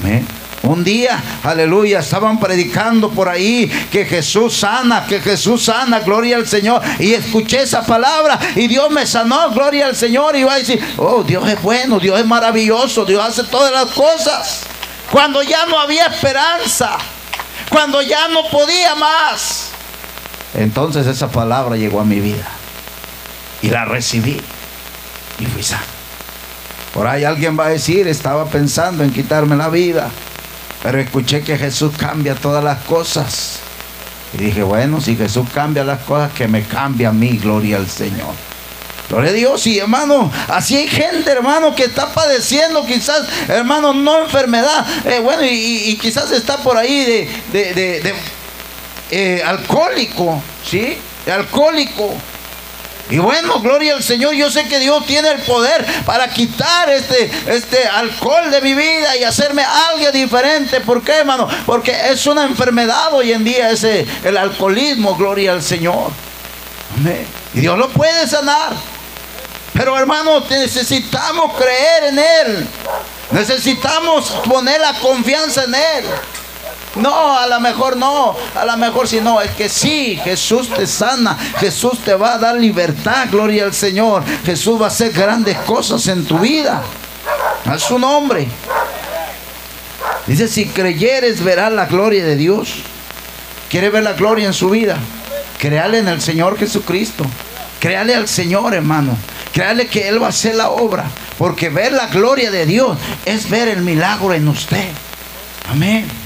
Amén. 0.02 0.26
Un 0.64 0.82
día, 0.82 1.22
aleluya, 1.44 2.00
estaban 2.00 2.40
predicando 2.40 3.10
por 3.10 3.28
ahí 3.28 3.68
que 3.92 4.06
Jesús 4.06 4.58
sana, 4.60 5.06
que 5.06 5.20
Jesús 5.20 5.66
sana, 5.66 6.00
gloria 6.00 6.38
al 6.38 6.48
Señor. 6.48 6.82
Y 7.00 7.14
escuché 7.14 7.64
esa 7.64 7.86
palabra 7.86 8.40
y 8.56 8.68
Dios 8.68 8.90
me 8.90 9.06
sanó, 9.06 9.52
gloria 9.52 9.88
al 9.88 9.96
Señor. 9.96 10.38
Y 10.38 10.44
va 10.44 10.54
a 10.54 10.60
decir, 10.60 10.80
oh, 10.98 11.22
Dios 11.22 11.48
es 11.50 11.62
bueno, 11.62 12.00
Dios 12.00 12.18
es 12.18 12.26
maravilloso, 12.26 13.04
Dios 13.04 13.22
hace 13.22 13.44
todas 13.44 13.74
las 13.74 13.94
cosas. 13.94 14.62
Cuando 15.12 15.44
ya 15.44 15.66
no 15.66 15.78
había 15.78 16.06
esperanza, 16.06 16.98
cuando 17.70 18.02
ya 18.02 18.30
no 18.30 18.48
podía 18.50 18.96
más. 18.96 19.72
Entonces 20.54 21.08
esa 21.08 21.30
palabra 21.30 21.76
llegó 21.76 22.00
a 22.00 22.06
mi 22.06 22.22
vida 22.22 22.48
y 23.62 23.70
la 23.70 23.84
recibí 23.84 24.40
y 25.40 25.46
fui 25.46 25.62
sano. 25.62 25.84
Por 26.94 27.08
ahí 27.08 27.26
alguien 27.26 27.60
va 27.60 27.66
a 27.66 27.70
decir, 27.70 28.08
estaba 28.08 28.46
pensando 28.46 29.04
en 29.04 29.12
quitarme 29.12 29.56
la 29.56 29.70
vida. 29.70 30.10
Pero 30.84 31.00
escuché 31.00 31.42
que 31.42 31.58
Jesús 31.58 31.94
cambia 31.98 32.36
todas 32.36 32.62
las 32.62 32.80
cosas. 32.84 33.60
Y 34.34 34.38
dije, 34.38 34.64
bueno, 34.64 35.00
si 35.00 35.16
Jesús 35.16 35.48
cambia 35.54 35.86
las 35.86 36.02
cosas, 36.02 36.34
que 36.34 36.48
me 36.48 36.64
cambia 36.64 37.10
a 37.10 37.14
mí, 37.14 37.38
gloria 37.38 37.78
al 37.78 37.90
Señor. 37.90 38.34
Gloria 39.10 39.32
a 39.32 39.34
Dios, 39.34 39.68
y 39.68 39.80
hermano, 39.80 40.32
así 40.48 40.76
hay 40.76 40.88
gente, 40.88 41.30
hermano, 41.32 41.76
que 41.76 41.84
está 41.86 42.14
padeciendo 42.14 42.86
quizás, 42.86 43.28
hermano, 43.48 43.94
no 43.94 44.24
enfermedad, 44.24 44.86
eh, 45.06 45.20
bueno, 45.20 45.44
y, 45.46 45.98
quizás 46.02 46.32
está 46.32 46.58
por 46.58 46.78
ahí 46.78 47.30
de, 47.52 47.74
de, 47.74 48.16
eh, 49.12 49.44
alcohólico, 49.46 50.42
¿sí? 50.66 50.98
De 51.26 51.32
alcohólico. 51.32 52.14
Y 53.10 53.18
bueno, 53.18 53.60
gloria 53.60 53.96
al 53.96 54.04
Señor, 54.04 54.34
yo 54.34 54.50
sé 54.50 54.68
que 54.68 54.80
Dios 54.80 55.06
tiene 55.06 55.30
el 55.30 55.42
poder 55.42 55.86
para 56.06 56.30
quitar 56.30 56.90
este, 56.90 57.30
este 57.48 57.86
alcohol 57.86 58.50
de 58.50 58.62
mi 58.62 58.74
vida 58.74 59.18
y 59.18 59.24
hacerme 59.24 59.64
algo 59.64 60.12
diferente. 60.12 60.80
¿Por 60.80 61.04
qué, 61.04 61.18
hermano? 61.18 61.48
Porque 61.66 61.92
es 62.10 62.26
una 62.28 62.46
enfermedad 62.46 63.14
hoy 63.14 63.34
en 63.34 63.44
día 63.44 63.70
ese 63.72 64.08
el 64.24 64.38
alcoholismo, 64.38 65.16
gloria 65.16 65.52
al 65.52 65.62
Señor. 65.62 66.12
Amén. 66.98 67.28
Y 67.54 67.60
Dios 67.60 67.78
lo 67.78 67.90
puede 67.90 68.28
sanar. 68.28 68.74
Pero 69.74 69.98
hermano, 69.98 70.40
necesitamos 70.50 71.58
creer 71.58 72.04
en 72.06 72.20
Él. 72.20 72.68
Necesitamos 73.32 74.30
poner 74.48 74.80
la 74.80 74.94
confianza 75.00 75.64
en 75.64 75.76
Él. 75.76 76.06
No, 76.96 77.38
a 77.38 77.48
lo 77.48 77.60
mejor 77.60 77.98
no, 77.98 78.36
a 78.56 78.66
lo 78.66 78.78
mejor 78.78 79.08
si 79.08 79.20
no, 79.20 79.42
es 79.42 79.52
que 79.52 79.68
sí, 79.68 80.20
Jesús 80.24 80.70
te 80.70 80.86
sana, 80.86 81.36
Jesús 81.60 82.00
te 82.00 82.14
va 82.14 82.36
a 82.36 82.38
dar 82.38 82.56
libertad, 82.56 83.28
gloria 83.32 83.66
al 83.66 83.74
Señor. 83.74 84.24
Jesús 84.46 84.80
va 84.80 84.86
a 84.86 84.90
hacer 84.90 85.12
grandes 85.12 85.58
cosas 85.60 86.08
en 86.08 86.26
tu 86.26 86.38
vida. 86.38 86.84
A 87.66 87.80
su 87.80 87.98
nombre. 87.98 88.48
Dice, 90.28 90.48
si 90.48 90.68
creyeres 90.68 91.44
verás 91.44 91.72
la 91.72 91.86
gloria 91.86 92.24
de 92.24 92.36
Dios. 92.36 92.74
¿Quiere 93.70 93.90
ver 93.90 94.04
la 94.04 94.14
gloria 94.14 94.46
en 94.46 94.54
su 94.54 94.70
vida? 94.70 94.98
Créale 95.58 96.00
en 96.00 96.08
el 96.08 96.22
Señor 96.22 96.58
Jesucristo. 96.60 97.26
Créale 97.80 98.14
al 98.14 98.28
Señor, 98.28 98.74
hermano. 98.74 99.18
Créale 99.52 99.88
que 99.88 100.08
Él 100.08 100.22
va 100.22 100.28
a 100.28 100.30
hacer 100.30 100.56
la 100.56 100.70
obra. 100.70 101.06
Porque 101.38 101.70
ver 101.70 101.92
la 101.92 102.08
gloria 102.08 102.52
de 102.52 102.66
Dios 102.66 102.98
es 103.26 103.50
ver 103.50 103.68
el 103.68 103.82
milagro 103.82 104.34
en 104.34 104.48
usted. 104.48 104.90
Amén. 105.70 106.23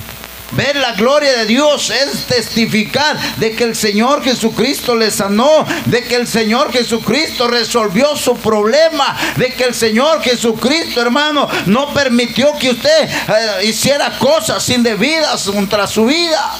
Ver 0.51 0.77
la 0.77 0.93
gloria 0.93 1.39
de 1.39 1.45
Dios 1.45 1.89
es 1.89 2.25
testificar 2.25 3.17
de 3.37 3.51
que 3.51 3.65
el 3.65 3.75
Señor 3.75 4.23
Jesucristo 4.23 4.95
le 4.95 5.11
sanó, 5.11 5.65
de 5.85 6.03
que 6.03 6.15
el 6.15 6.25
Señor 6.25 6.71
Jesucristo 6.71 7.49
resolvió 7.49 8.15
su 8.15 8.37
problema, 8.37 9.17
de 9.35 9.53
que 9.53 9.65
el 9.65 9.73
Señor 9.73 10.21
Jesucristo, 10.21 11.01
hermano, 11.01 11.49
no 11.65 11.93
permitió 11.93 12.57
que 12.57 12.71
usted 12.71 13.09
eh, 13.09 13.65
hiciera 13.65 14.17
cosas 14.17 14.67
indebidas 14.69 15.49
contra 15.49 15.85
su 15.85 16.05
vida, 16.05 16.55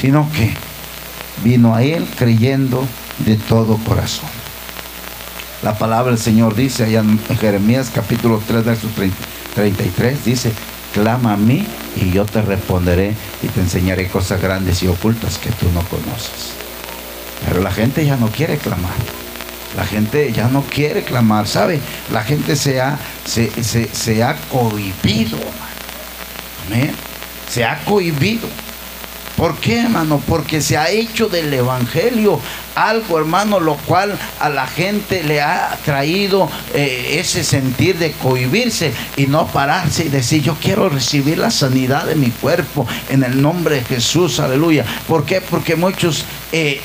sino 0.00 0.30
que 0.32 0.54
vino 1.42 1.74
a 1.74 1.82
Él 1.82 2.06
creyendo 2.16 2.86
de 3.18 3.36
todo 3.36 3.78
corazón. 3.78 4.30
La 5.62 5.76
palabra 5.76 6.12
del 6.12 6.20
Señor 6.20 6.54
dice 6.54 6.84
allá 6.84 7.00
en 7.00 7.20
Jeremías 7.38 7.90
capítulo 7.92 8.40
3, 8.46 8.64
verso 8.64 8.88
33, 9.54 10.24
dice, 10.24 10.52
clama 10.92 11.34
a 11.34 11.36
mí 11.36 11.66
y 11.96 12.10
yo 12.10 12.24
te 12.24 12.42
responderé 12.42 13.14
y 13.42 13.48
te 13.48 13.60
enseñaré 13.60 14.08
cosas 14.08 14.40
grandes 14.40 14.82
y 14.82 14.88
ocultas 14.88 15.38
que 15.38 15.50
tú 15.50 15.66
no 15.72 15.82
conoces. 15.82 16.52
Pero 17.46 17.60
la 17.60 17.72
gente 17.72 18.04
ya 18.06 18.16
no 18.16 18.28
quiere 18.28 18.56
clamar. 18.58 18.92
La 19.76 19.86
gente 19.86 20.32
ya 20.32 20.48
no 20.48 20.62
quiere 20.62 21.02
clamar, 21.02 21.48
¿sabe? 21.48 21.80
La 22.12 22.22
gente 22.22 22.56
se 22.56 22.80
ha, 22.80 22.98
se, 23.24 23.50
se 23.64 24.22
ha 24.22 24.36
cohibido. 24.50 25.38
Amén. 26.66 26.94
Se 27.50 27.64
ha 27.64 27.82
cohibido. 27.84 28.48
¿Por 29.42 29.56
qué, 29.56 29.80
hermano? 29.80 30.22
Porque 30.24 30.60
se 30.60 30.78
ha 30.78 30.88
hecho 30.88 31.28
del 31.28 31.52
Evangelio 31.52 32.38
algo, 32.76 33.18
hermano, 33.18 33.58
lo 33.58 33.74
cual 33.74 34.16
a 34.38 34.48
la 34.48 34.68
gente 34.68 35.24
le 35.24 35.42
ha 35.42 35.76
traído 35.84 36.48
eh, 36.74 37.16
ese 37.18 37.42
sentir 37.42 37.98
de 37.98 38.12
cohibirse 38.12 38.94
y 39.16 39.26
no 39.26 39.48
pararse 39.48 40.04
y 40.04 40.10
decir, 40.10 40.44
yo 40.44 40.54
quiero 40.62 40.88
recibir 40.88 41.38
la 41.38 41.50
sanidad 41.50 42.04
de 42.04 42.14
mi 42.14 42.30
cuerpo 42.30 42.86
en 43.08 43.24
el 43.24 43.42
nombre 43.42 43.74
de 43.80 43.84
Jesús, 43.84 44.38
aleluya. 44.38 44.84
¿Por 45.08 45.24
qué? 45.24 45.40
Porque 45.40 45.74
muchos... 45.74 46.24
Eh, 46.52 46.80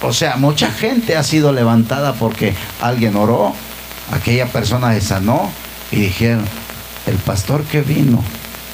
o 0.00 0.14
sea, 0.14 0.36
mucha 0.36 0.70
gente 0.70 1.18
ha 1.18 1.22
sido 1.22 1.52
levantada 1.52 2.14
porque 2.14 2.54
alguien 2.80 3.14
oró, 3.14 3.54
aquella 4.10 4.46
persona 4.46 4.94
se 4.94 5.02
sanó 5.02 5.52
y 5.92 5.96
dijeron, 5.96 6.46
el 7.06 7.16
pastor 7.16 7.62
que 7.64 7.82
vino 7.82 8.24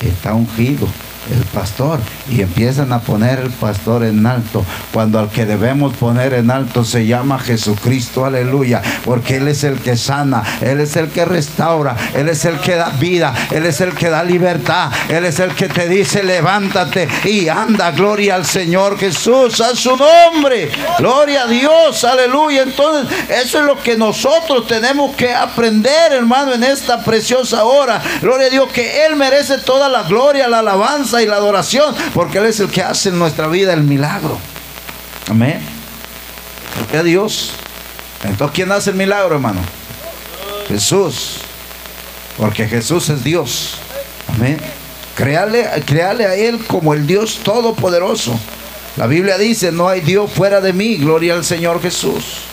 está 0.01 0.33
ungido 0.33 0.87
el 1.31 1.45
pastor. 1.47 2.01
Y 2.31 2.43
empiezan 2.43 2.93
a 2.93 3.01
poner 3.01 3.39
el 3.39 3.51
pastor 3.51 4.05
en 4.05 4.27
alto. 4.27 4.65
Cuando 4.93 5.19
al 5.19 5.31
que 5.31 5.47
debemos 5.47 5.95
poner 5.95 6.35
en 6.35 6.51
alto 6.51 6.85
se 6.85 7.07
llama 7.07 7.39
Jesucristo, 7.39 8.25
aleluya. 8.25 8.83
Porque 9.05 9.37
Él 9.37 9.49
es 9.49 9.65
el 9.65 9.79
que 9.79 9.97
sana, 9.97 10.43
Él 10.61 10.81
es 10.81 10.97
el 10.97 11.09
que 11.09 11.25
restaura, 11.25 11.97
Él 12.15 12.29
es 12.29 12.45
el 12.45 12.59
que 12.59 12.75
da 12.75 12.91
vida, 12.91 13.35
Él 13.51 13.67
es 13.67 13.81
el 13.81 13.95
que 13.95 14.11
da 14.11 14.25
libertad, 14.25 14.91
Él 15.09 15.25
es 15.25 15.39
el 15.39 15.55
que 15.55 15.69
te 15.69 15.89
dice 15.89 16.23
levántate 16.23 17.09
y 17.25 17.49
anda, 17.49 17.91
gloria 17.93 18.35
al 18.35 18.47
Señor 18.47 18.99
Jesús, 18.99 19.61
a 19.61 19.75
su 19.75 19.97
nombre. 19.97 20.71
Gloria 20.99 21.43
a 21.43 21.47
Dios, 21.47 22.05
aleluya. 22.05 22.63
Entonces, 22.63 23.15
eso 23.29 23.61
es 23.61 23.65
lo 23.65 23.81
que 23.81 23.97
nosotros 23.97 24.67
tenemos 24.67 25.15
que 25.17 25.33
aprender, 25.33 26.13
hermano, 26.13 26.55
en 26.55 26.65
esta 26.65 27.03
preciosa 27.03 27.65
hora. 27.65 28.01
Gloria 28.21 28.47
a 28.47 28.51
Dios, 28.51 28.69
que 28.73 29.07
Él 29.07 29.17
merece 29.17 29.59
toda 29.59 29.89
la 29.89 30.03
gloria, 30.03 30.49
la 30.49 30.61
alabanza 30.61 31.12
y 31.21 31.27
la 31.27 31.37
adoración, 31.37 31.95
porque 32.15 32.39
Él 32.39 32.47
es 32.47 32.61
el 32.61 32.71
que 32.71 32.83
hace 32.83 33.09
en 33.09 33.19
nuestra 33.19 33.49
vida 33.49 33.73
el 33.73 33.83
milagro. 33.83 34.39
Amén. 35.29 35.61
Porque 36.79 36.99
a 36.99 37.03
Dios. 37.03 37.51
Entonces, 38.23 38.55
¿quién 38.55 38.71
hace 38.71 38.91
el 38.91 38.97
milagro, 38.97 39.35
hermano? 39.35 39.61
Jesús. 40.69 41.39
Porque 42.37 42.69
Jesús 42.69 43.09
es 43.09 43.25
Dios. 43.25 43.75
Amén. 44.29 44.59
Créale, 45.17 45.69
créale 45.85 46.27
a 46.27 46.35
Él 46.35 46.65
como 46.67 46.95
el 46.95 47.07
Dios 47.07 47.41
todopoderoso. 47.43 48.39
La 48.97 49.07
Biblia 49.07 49.37
dice, 49.39 49.73
no 49.73 49.89
hay 49.89 50.01
Dios 50.01 50.31
fuera 50.31 50.61
de 50.61 50.73
mí. 50.73 50.97
Gloria 50.97 51.35
al 51.35 51.45
Señor 51.45 51.83
Jesús. 51.83 52.52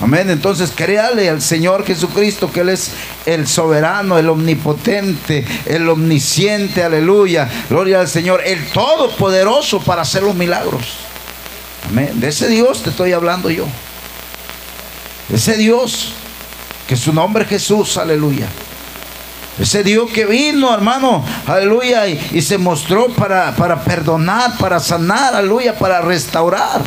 Amén. 0.00 0.28
Entonces 0.28 0.72
créale 0.74 1.30
al 1.30 1.40
Señor 1.40 1.84
Jesucristo 1.86 2.50
que 2.52 2.60
Él 2.60 2.68
es 2.68 2.90
el 3.24 3.46
soberano, 3.46 4.18
el 4.18 4.28
omnipotente, 4.28 5.44
el 5.64 5.88
omnisciente. 5.88 6.82
Aleluya. 6.84 7.48
Gloria 7.70 8.00
al 8.00 8.08
Señor. 8.08 8.42
El 8.44 8.66
todopoderoso 8.68 9.80
para 9.80 10.02
hacer 10.02 10.22
los 10.22 10.34
milagros. 10.34 10.98
Amén. 11.88 12.20
De 12.20 12.28
ese 12.28 12.48
Dios 12.48 12.82
te 12.82 12.90
estoy 12.90 13.12
hablando 13.12 13.50
yo. 13.50 13.66
Ese 15.32 15.56
Dios 15.56 16.12
que 16.86 16.96
su 16.96 17.12
nombre 17.12 17.44
es 17.44 17.48
Jesús. 17.48 17.96
Aleluya. 17.96 18.48
Ese 19.58 19.82
Dios 19.82 20.10
que 20.10 20.26
vino, 20.26 20.74
hermano, 20.74 21.24
aleluya, 21.46 22.06
y, 22.06 22.20
y 22.32 22.42
se 22.42 22.58
mostró 22.58 23.08
para, 23.08 23.56
para 23.56 23.80
perdonar, 23.80 24.58
para 24.58 24.78
sanar, 24.78 25.34
aleluya, 25.34 25.78
para 25.78 26.02
restaurar. 26.02 26.82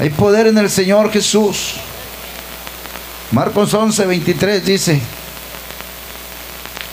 Hay 0.00 0.10
poder 0.10 0.46
en 0.46 0.58
el 0.58 0.70
Señor 0.70 1.10
Jesús. 1.10 1.74
Marcos 3.32 3.74
11, 3.74 4.06
23 4.06 4.64
dice, 4.64 5.00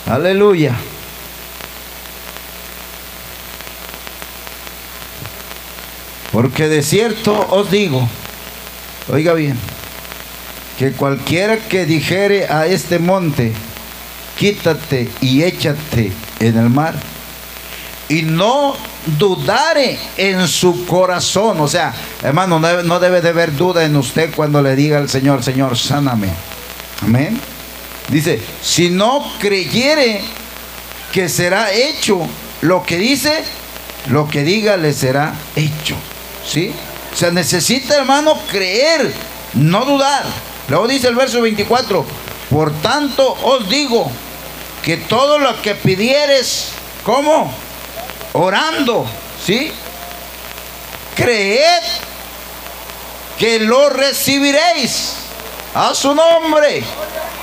aleluya. 0.07 0.75
Porque 6.31 6.67
de 6.67 6.81
cierto 6.81 7.47
os 7.51 7.69
digo, 7.69 8.09
oiga 9.07 9.33
bien, 9.33 9.57
que 10.77 10.91
cualquiera 10.91 11.57
que 11.57 11.85
dijere 11.85 12.47
a 12.47 12.65
este 12.65 12.99
monte, 12.99 13.53
quítate 14.37 15.09
y 15.21 15.43
échate 15.43 16.11
en 16.39 16.57
el 16.57 16.69
mar, 16.69 16.95
y 18.09 18.23
no 18.23 18.75
dudare 19.17 19.97
en 20.17 20.47
su 20.47 20.85
corazón. 20.85 21.59
O 21.59 21.67
sea, 21.67 21.93
hermano, 22.23 22.59
no 22.59 22.99
debe, 22.99 23.21
de 23.21 23.29
haber 23.29 23.55
duda 23.55 23.85
en 23.85 23.95
usted 23.95 24.33
cuando 24.35 24.61
le 24.61 24.75
diga 24.75 24.97
al 24.97 25.09
Señor, 25.09 25.43
Señor, 25.43 25.77
sáname. 25.77 26.29
Amén. 27.01 27.39
Dice, 28.09 28.39
si 28.61 28.89
no 28.89 29.25
creyere 29.39 30.21
que 31.11 31.29
será 31.29 31.71
hecho 31.71 32.19
lo 32.61 32.83
que 32.83 32.97
dice, 32.97 33.43
lo 34.09 34.27
que 34.27 34.43
diga 34.43 34.77
le 34.77 34.93
será 34.93 35.33
hecho. 35.55 35.95
¿Sí? 36.45 36.71
O 37.13 37.17
sea, 37.17 37.31
necesita, 37.31 37.97
hermano, 37.97 38.37
creer, 38.51 39.13
no 39.53 39.85
dudar. 39.85 40.25
Luego 40.67 40.87
dice 40.87 41.07
el 41.07 41.15
verso 41.15 41.41
24, 41.41 42.05
por 42.49 42.73
tanto 42.81 43.35
os 43.43 43.69
digo 43.69 44.11
que 44.83 44.97
todo 44.97 45.39
lo 45.39 45.61
que 45.61 45.75
pidieres, 45.75 46.69
¿cómo? 47.03 47.64
Orando, 48.35 49.05
¿sí? 49.43 49.71
Creed 51.15 51.83
que 53.39 53.59
lo 53.59 53.89
recibiréis 53.89 55.13
a 55.73 55.93
su 55.95 56.13
nombre. 56.13 56.83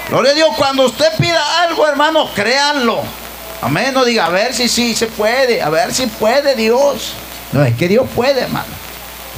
Gloria 0.08 0.32
a 0.32 0.34
Dios, 0.34 0.48
cuando 0.56 0.86
usted 0.86 1.08
pida 1.18 1.62
algo, 1.62 1.86
hermano, 1.88 2.30
créanlo. 2.34 3.02
Amén, 3.62 3.94
no 3.94 4.04
diga, 4.04 4.26
a 4.26 4.30
ver 4.30 4.54
si 4.54 4.68
sí 4.68 4.94
se 4.94 5.06
puede, 5.06 5.62
a 5.62 5.70
ver 5.70 5.94
si 5.94 6.06
puede 6.06 6.54
Dios. 6.54 7.14
No, 7.52 7.64
es 7.64 7.74
que 7.76 7.88
Dios 7.88 8.06
puede, 8.14 8.42
hermano. 8.42 8.82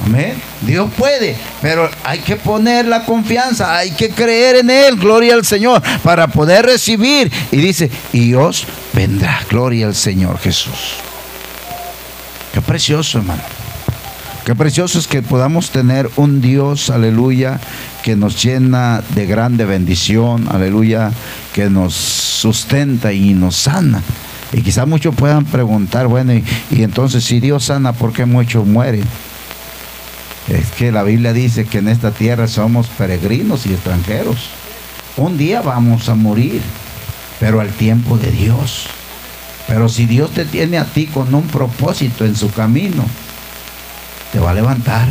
Amén. 0.05 0.41
Dios 0.61 0.89
puede, 0.97 1.37
pero 1.61 1.89
hay 2.03 2.19
que 2.19 2.35
poner 2.35 2.85
la 2.85 3.05
confianza, 3.05 3.77
hay 3.77 3.91
que 3.91 4.09
creer 4.09 4.57
en 4.57 4.69
Él, 4.69 4.97
gloria 4.97 5.35
al 5.35 5.45
Señor, 5.45 5.81
para 6.03 6.27
poder 6.27 6.65
recibir. 6.65 7.31
Y 7.51 7.57
dice, 7.57 7.89
y 8.11 8.33
os 8.33 8.65
vendrá, 8.91 9.41
gloria 9.49 9.87
al 9.87 9.95
Señor 9.95 10.37
Jesús. 10.39 10.95
Precioso, 12.75 13.19
hermano. 13.19 13.41
Qué 14.43 14.53
precioso 14.53 14.99
es 14.99 15.07
que 15.07 15.21
podamos 15.21 15.69
tener 15.69 16.09
un 16.17 16.41
Dios, 16.41 16.89
aleluya, 16.89 17.57
que 18.03 18.17
nos 18.17 18.43
llena 18.43 19.01
de 19.15 19.25
grande 19.25 19.63
bendición, 19.63 20.49
aleluya, 20.51 21.13
que 21.53 21.69
nos 21.69 21.93
sustenta 21.93 23.13
y 23.13 23.33
nos 23.33 23.55
sana. 23.55 24.01
Y 24.51 24.59
quizás 24.59 24.89
muchos 24.89 25.15
puedan 25.15 25.45
preguntar, 25.45 26.07
bueno, 26.07 26.33
y, 26.33 26.43
entonces 26.83 27.23
si 27.23 27.39
Dios 27.39 27.63
sana, 27.63 27.93
¿por 27.93 28.11
qué 28.11 28.25
muchos 28.25 28.67
mueren? 28.67 29.05
Es 30.49 30.69
que 30.71 30.91
la 30.91 31.03
Biblia 31.03 31.31
dice 31.31 31.63
que 31.63 31.77
en 31.77 31.87
esta 31.87 32.11
tierra 32.11 32.49
somos 32.49 32.87
peregrinos 32.87 33.65
y 33.67 33.71
extranjeros. 33.71 34.49
Un 35.15 35.37
día 35.37 35.61
vamos 35.61 36.09
a 36.09 36.15
morir, 36.15 36.61
pero 37.39 37.61
al 37.61 37.69
tiempo 37.69 38.17
de 38.17 38.31
Dios. 38.31 38.89
Pero 39.67 39.89
si 39.89 40.05
Dios 40.05 40.31
te 40.31 40.45
tiene 40.45 40.77
a 40.77 40.85
ti 40.85 41.07
con 41.07 41.33
un 41.33 41.47
propósito 41.47 42.25
en 42.25 42.35
su 42.35 42.51
camino, 42.51 43.05
te 44.31 44.39
va 44.39 44.51
a 44.51 44.53
levantar, 44.53 45.07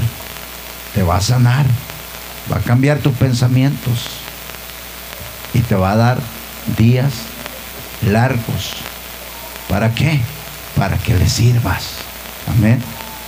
te 0.94 1.02
va 1.02 1.16
a 1.16 1.20
sanar, 1.20 1.66
va 2.52 2.58
a 2.58 2.60
cambiar 2.60 2.98
tus 2.98 3.14
pensamientos 3.14 4.10
y 5.52 5.60
te 5.60 5.74
va 5.74 5.92
a 5.92 5.96
dar 5.96 6.18
días 6.78 7.12
largos. 8.02 8.74
¿Para 9.68 9.94
qué? 9.94 10.20
Para 10.76 10.98
que 10.98 11.14
le 11.14 11.28
sirvas. 11.28 11.94
Amén. 12.56 12.80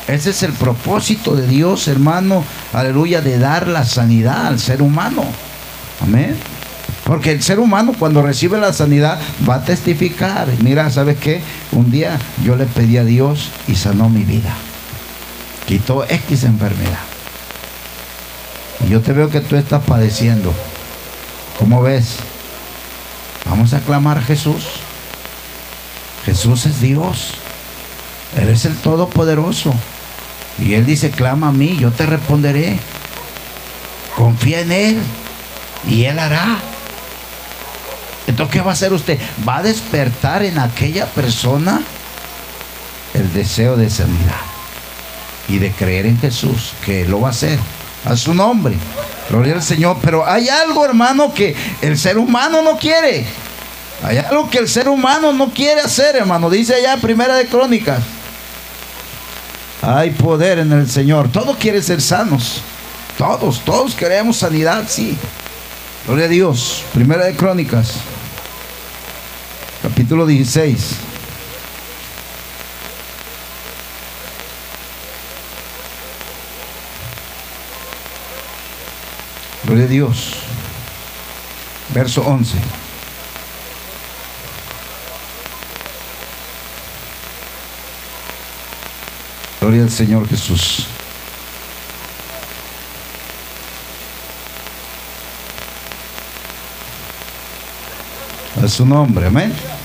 Ese 0.07 0.31
es 0.31 0.43
el 0.45 0.53
propósito 0.53 1.35
de 1.35 1.49
Dios, 1.49 1.89
hermano, 1.89 2.45
aleluya, 2.73 3.21
de 3.21 3.39
dar 3.39 3.67
la 3.67 3.85
sanidad 3.85 4.47
al 4.47 4.61
ser 4.61 4.81
humano. 4.81 5.25
Amén. 6.01 6.37
Porque 7.07 7.31
el 7.31 7.41
ser 7.41 7.61
humano 7.61 7.95
cuando 7.97 8.21
recibe 8.21 8.59
la 8.59 8.73
sanidad 8.73 9.21
va 9.49 9.57
a 9.57 9.65
testificar. 9.65 10.49
Mira, 10.61 10.91
¿sabes 10.91 11.17
qué? 11.19 11.41
Un 11.71 11.93
día 11.93 12.19
yo 12.45 12.57
le 12.57 12.67
pedí 12.67 12.99
a 12.99 13.05
Dios 13.05 13.51
y 13.69 13.77
sanó 13.77 14.09
mi 14.09 14.25
vida. 14.25 14.53
Quitó 15.69 16.05
X 16.05 16.43
enfermedad. 16.43 16.99
Y 18.85 18.91
yo 18.91 19.01
te 19.03 19.13
veo 19.13 19.31
que 19.31 19.41
tú 19.41 19.55
estás 19.55 19.85
padeciendo. 19.85 20.53
¿Cómo 21.61 21.81
ves? 21.81 22.17
Vamos 23.49 23.73
a 23.73 23.79
clamar 23.79 24.19
a 24.19 24.23
Jesús. 24.23 24.65
Jesús 26.25 26.67
es 26.67 26.81
Dios. 26.81 27.35
Él 28.37 28.49
es 28.49 28.65
el 28.65 28.75
Todopoderoso. 28.79 29.73
Y 30.59 30.75
Él 30.75 30.85
dice, 30.85 31.13
clama 31.13 31.49
a 31.49 31.53
mí, 31.53 31.77
yo 31.79 31.93
te 31.93 32.05
responderé. 32.05 32.81
Confía 34.17 34.63
en 34.63 34.73
Él 34.73 34.99
y 35.89 36.05
Él 36.07 36.19
hará. 36.19 36.59
Entonces, 38.37 38.53
¿qué 38.53 38.61
va 38.61 38.73
a 38.73 38.75
hacer 38.75 38.93
usted? 38.93 39.19
Va 39.49 39.57
a 39.57 39.63
despertar 39.63 40.43
en 40.43 40.59
aquella 40.59 41.07
persona 41.07 41.81
el 43.15 43.33
deseo 43.33 43.79
de 43.79 43.89
sanidad 43.89 44.43
y 45.49 45.57
de 45.57 45.73
creer 45.73 46.05
en 46.05 46.19
Jesús, 46.19 46.75
que 46.85 47.07
lo 47.07 47.23
va 47.23 47.29
a 47.29 47.31
hacer 47.31 47.59
a 48.05 48.15
su 48.15 48.35
nombre. 48.35 48.77
Gloria 49.31 49.55
al 49.55 49.63
Señor. 49.63 49.97
Pero 50.03 50.29
hay 50.29 50.51
algo, 50.51 50.85
hermano, 50.85 51.33
que 51.33 51.57
el 51.81 51.97
ser 51.97 52.19
humano 52.19 52.61
no 52.61 52.77
quiere. 52.77 53.25
Hay 54.03 54.19
algo 54.19 54.51
que 54.51 54.59
el 54.59 54.69
ser 54.69 54.91
humano 54.91 55.33
no 55.33 55.49
quiere 55.49 55.81
hacer, 55.81 56.15
hermano. 56.15 56.51
Dice 56.51 56.75
allá 56.75 56.99
Primera 56.99 57.37
de 57.37 57.47
Crónicas. 57.47 58.03
Hay 59.81 60.11
poder 60.11 60.59
en 60.59 60.73
el 60.73 60.91
Señor. 60.91 61.33
Todos 61.33 61.57
quieren 61.57 61.83
ser 61.83 62.03
sanos. 62.03 62.61
Todos, 63.17 63.61
todos 63.61 63.95
queremos 63.95 64.37
sanidad, 64.37 64.85
sí. 64.89 65.17
Gloria 66.07 66.27
a 66.27 66.29
Dios. 66.29 66.85
Primera 66.93 67.25
de 67.25 67.35
Crónicas 67.35 67.95
capítulo 70.07 70.25
16. 70.25 70.99
Gloria 79.65 79.85
a 79.85 79.89
Dios. 79.89 80.35
Verso 81.93 82.23
11. 82.23 82.57
Gloria 89.61 89.83
al 89.83 89.91
Señor 89.91 90.29
Jesús. 90.29 90.87
A 98.63 98.69
su 98.69 98.87
nombre, 98.87 99.27
amén. 99.27 99.76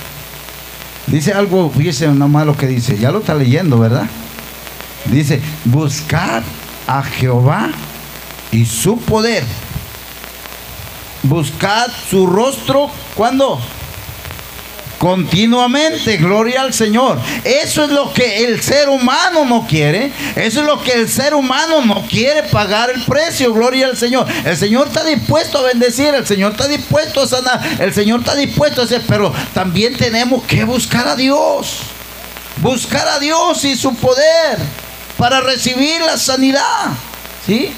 Dice 1.12 1.34
algo, 1.34 1.70
fíjese 1.70 2.08
nada 2.08 2.46
lo 2.46 2.56
que 2.56 2.68
dice, 2.68 2.98
ya 2.98 3.12
lo 3.12 3.20
está 3.20 3.36
leyendo, 3.36 3.78
¿verdad? 3.78 4.08
Dice, 5.12 5.42
buscar 5.66 6.42
a 6.88 7.04
Jehová 7.04 7.70
y 8.52 8.66
su 8.66 8.98
poder. 8.98 9.44
Buscad 11.24 11.88
su 12.10 12.28
rostro, 12.28 12.90
¿cuándo? 13.14 13.60
Continuamente. 15.02 16.18
Gloria 16.18 16.62
al 16.62 16.76
Señor. 16.76 17.20
Eso 17.44 17.86
es 17.86 17.90
lo 17.90 18.14
que 18.14 18.46
el 18.46 18.62
ser 18.62 18.88
humano 18.88 19.46
no 19.46 19.66
quiere. 19.66 20.12
Eso 20.36 20.60
es 20.60 20.66
lo 20.68 20.80
que 20.80 20.92
el 20.92 21.10
ser 21.10 21.34
humano 21.34 21.84
no 21.84 22.06
quiere 22.08 22.44
pagar 22.44 22.92
el 22.92 23.04
precio. 23.06 23.52
Gloria 23.52 23.88
al 23.88 23.98
Señor. 23.98 24.28
El 24.46 24.56
Señor 24.56 24.90
está 24.90 25.04
dispuesto 25.04 25.58
a 25.58 25.64
bendecir. 25.64 26.14
El 26.14 26.28
Señor 26.28 26.52
está 26.52 26.68
dispuesto 26.68 27.22
a 27.22 27.28
sanar. 27.28 27.60
El 27.80 27.92
Señor 27.96 28.20
está 28.20 28.36
dispuesto 28.36 28.82
a 28.82 28.84
hacer. 28.84 29.02
Pero 29.08 29.34
también 29.56 29.98
tenemos 29.98 30.44
que 30.44 30.64
buscar 30.66 31.08
a 31.08 31.16
Dios. 31.16 31.80
Buscar 32.58 33.08
a 33.08 33.18
Dios 33.18 33.66
y 33.66 33.76
su 33.76 33.96
poder 33.96 34.60
para 35.18 35.42
recibir 35.42 36.00
la 36.02 36.16
sanidad. 36.16 36.92
¿Sí? 37.44 37.74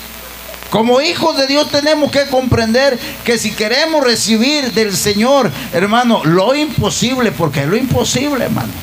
Como 0.73 1.01
hijos 1.01 1.37
de 1.37 1.45
Dios 1.45 1.69
tenemos 1.69 2.09
que 2.09 2.25
comprender 2.25 2.97
que 3.23 3.37
si 3.37 3.51
queremos 3.51 4.03
recibir 4.03 4.71
del 4.73 4.97
Señor, 4.97 5.51
hermano, 5.71 6.25
lo 6.25 6.55
imposible, 6.55 7.31
porque 7.31 7.61
es 7.61 7.67
lo 7.67 7.77
imposible, 7.77 8.45
hermano. 8.45 8.73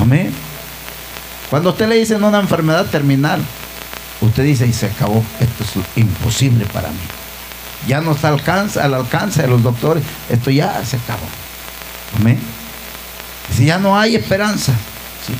Amén. 0.00 0.32
Cuando 1.50 1.70
usted 1.70 1.88
le 1.88 1.96
dice 1.96 2.14
una 2.14 2.38
enfermedad 2.38 2.86
terminal, 2.86 3.42
usted 4.20 4.44
dice, 4.44 4.64
y 4.64 4.72
se 4.72 4.86
acabó, 4.86 5.24
esto 5.40 5.64
es 5.64 5.84
imposible 5.96 6.66
para 6.66 6.90
mí. 6.90 7.02
Ya 7.88 8.00
no 8.00 8.12
está 8.12 8.28
alcanza, 8.28 8.84
al 8.84 8.94
alcance 8.94 9.42
de 9.42 9.48
los 9.48 9.60
doctores, 9.60 10.04
esto 10.30 10.52
ya 10.52 10.84
se 10.84 10.98
acabó. 10.98 11.26
Amén. 12.16 12.38
Si 13.52 13.64
ya 13.64 13.78
no 13.78 13.98
hay 13.98 14.14
esperanza, 14.14 14.70
¿sí? 15.26 15.34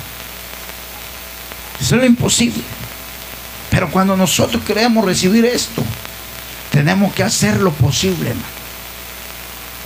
eso 1.80 1.94
es 1.94 2.00
lo 2.00 2.04
imposible. 2.04 2.64
Pero 3.72 3.90
cuando 3.90 4.14
nosotros 4.18 4.62
queremos 4.64 5.02
recibir 5.02 5.46
esto, 5.46 5.82
tenemos 6.70 7.14
que 7.14 7.22
hacer 7.22 7.56
lo 7.56 7.72
posible, 7.72 8.28
hermano. 8.28 8.46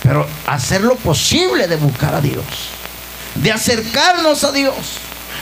Pero 0.03 0.27
hacer 0.45 0.81
lo 0.81 0.97
posible 0.97 1.69
de 1.69 1.77
buscar 1.77 2.13
a 2.13 2.19
Dios, 2.19 2.43
de 3.35 3.49
acercarnos 3.49 4.43
a 4.43 4.51
Dios. 4.51 4.75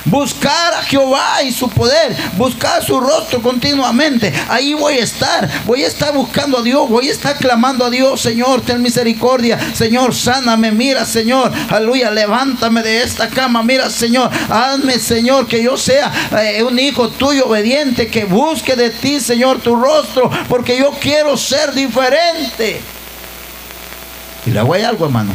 Buscar 0.05 0.73
a 0.75 0.83
Jehová 0.83 1.41
y 1.43 1.51
su 1.51 1.67
poder, 1.69 2.15
buscar 2.37 2.83
su 2.83 2.99
rostro 2.99 3.41
continuamente. 3.41 4.31
Ahí 4.49 4.75
voy 4.75 4.95
a 4.95 5.03
estar, 5.03 5.49
voy 5.65 5.83
a 5.83 5.87
estar 5.87 6.13
buscando 6.13 6.59
a 6.59 6.61
Dios, 6.61 6.87
voy 6.87 7.09
a 7.09 7.11
estar 7.11 7.35
clamando 7.37 7.83
a 7.83 7.89
Dios, 7.89 8.21
Señor, 8.21 8.61
ten 8.61 8.81
misericordia, 8.83 9.57
Señor, 9.73 10.13
sáname, 10.13 10.71
mira, 10.71 11.05
Señor, 11.05 11.51
aleluya, 11.69 12.11
levántame 12.11 12.83
de 12.83 13.01
esta 13.01 13.29
cama, 13.29 13.63
mira, 13.63 13.89
Señor, 13.89 14.29
hazme, 14.49 14.99
Señor, 14.99 15.47
que 15.47 15.63
yo 15.63 15.75
sea 15.75 16.11
eh, 16.39 16.63
un 16.63 16.77
hijo 16.77 17.09
tuyo 17.09 17.47
obediente, 17.47 18.07
que 18.07 18.25
busque 18.25 18.75
de 18.75 18.91
ti, 18.91 19.19
Señor, 19.19 19.59
tu 19.59 19.75
rostro, 19.75 20.29
porque 20.47 20.77
yo 20.77 20.91
quiero 21.01 21.35
ser 21.35 21.73
diferente. 21.73 22.79
Y 24.45 24.51
le 24.51 24.59
a 24.59 24.89
algo, 24.89 25.05
hermano. 25.05 25.33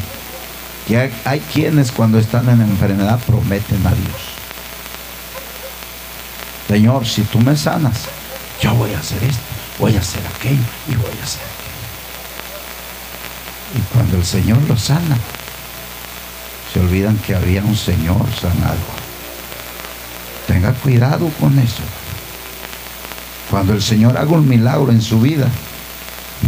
Que 0.87 1.11
hay 1.25 1.41
quienes 1.53 1.91
cuando 1.91 2.19
están 2.19 2.49
en 2.49 2.61
enfermedad 2.61 3.19
prometen 3.27 3.85
a 3.87 3.91
Dios. 3.91 4.30
Señor, 6.71 7.05
si 7.05 7.23
tú 7.23 7.41
me 7.41 7.57
sanas, 7.57 8.03
yo 8.63 8.73
voy 8.75 8.95
a 8.95 9.01
hacer 9.01 9.21
esto, 9.25 9.43
voy 9.81 9.97
a 9.97 9.99
hacer 9.99 10.23
aquello 10.25 10.63
y 10.87 10.95
voy 10.95 11.11
a 11.21 11.25
hacer 11.25 11.43
aquello. 11.43 11.81
Y 13.75 13.81
cuando 13.93 14.17
el 14.19 14.25
Señor 14.25 14.63
lo 14.69 14.77
sana, 14.77 15.17
se 16.73 16.79
olvidan 16.79 17.17
que 17.27 17.35
había 17.35 17.65
un 17.65 17.77
Señor 17.77 18.25
sanado. 18.41 18.79
Tenga 20.47 20.73
cuidado 20.75 21.29
con 21.41 21.59
eso. 21.59 21.83
Cuando 23.51 23.73
el 23.73 23.83
Señor 23.83 24.17
haga 24.17 24.31
un 24.31 24.49
milagro 24.49 24.93
en 24.93 25.03
su 25.03 25.21
vida, 25.21 25.49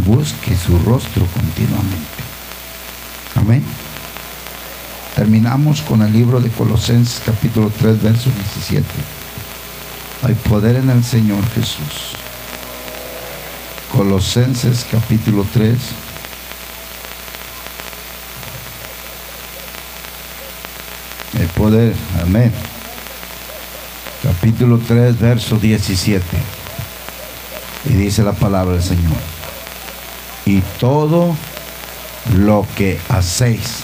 busque 0.05 0.55
su 0.55 0.79
rostro 0.79 1.25
continuamente. 1.33 2.23
Amén. 3.35 3.61
Terminamos 5.17 5.81
con 5.81 6.01
el 6.01 6.13
libro 6.13 6.39
de 6.39 6.49
Colosenses 6.49 7.21
capítulo 7.25 7.69
3, 7.77 8.01
verso 8.01 8.29
17. 8.29 9.12
Hay 10.25 10.35
poder 10.35 10.77
en 10.77 10.89
el 10.89 11.03
Señor 11.03 11.45
Jesús. 11.49 12.15
Colosenses 13.91 14.85
capítulo 14.89 15.45
3. 15.51 15.77
El 21.41 21.47
poder, 21.47 21.93
amén. 22.21 22.53
Capítulo 24.23 24.79
3, 24.79 25.19
verso 25.19 25.57
17. 25.57 26.25
Y 27.89 27.93
dice 27.93 28.23
la 28.23 28.31
palabra 28.31 28.75
del 28.75 28.83
Señor. 28.83 29.17
Y 30.45 30.61
todo 30.79 31.35
lo 32.33 32.65
que 32.77 32.97
hacéis, 33.09 33.79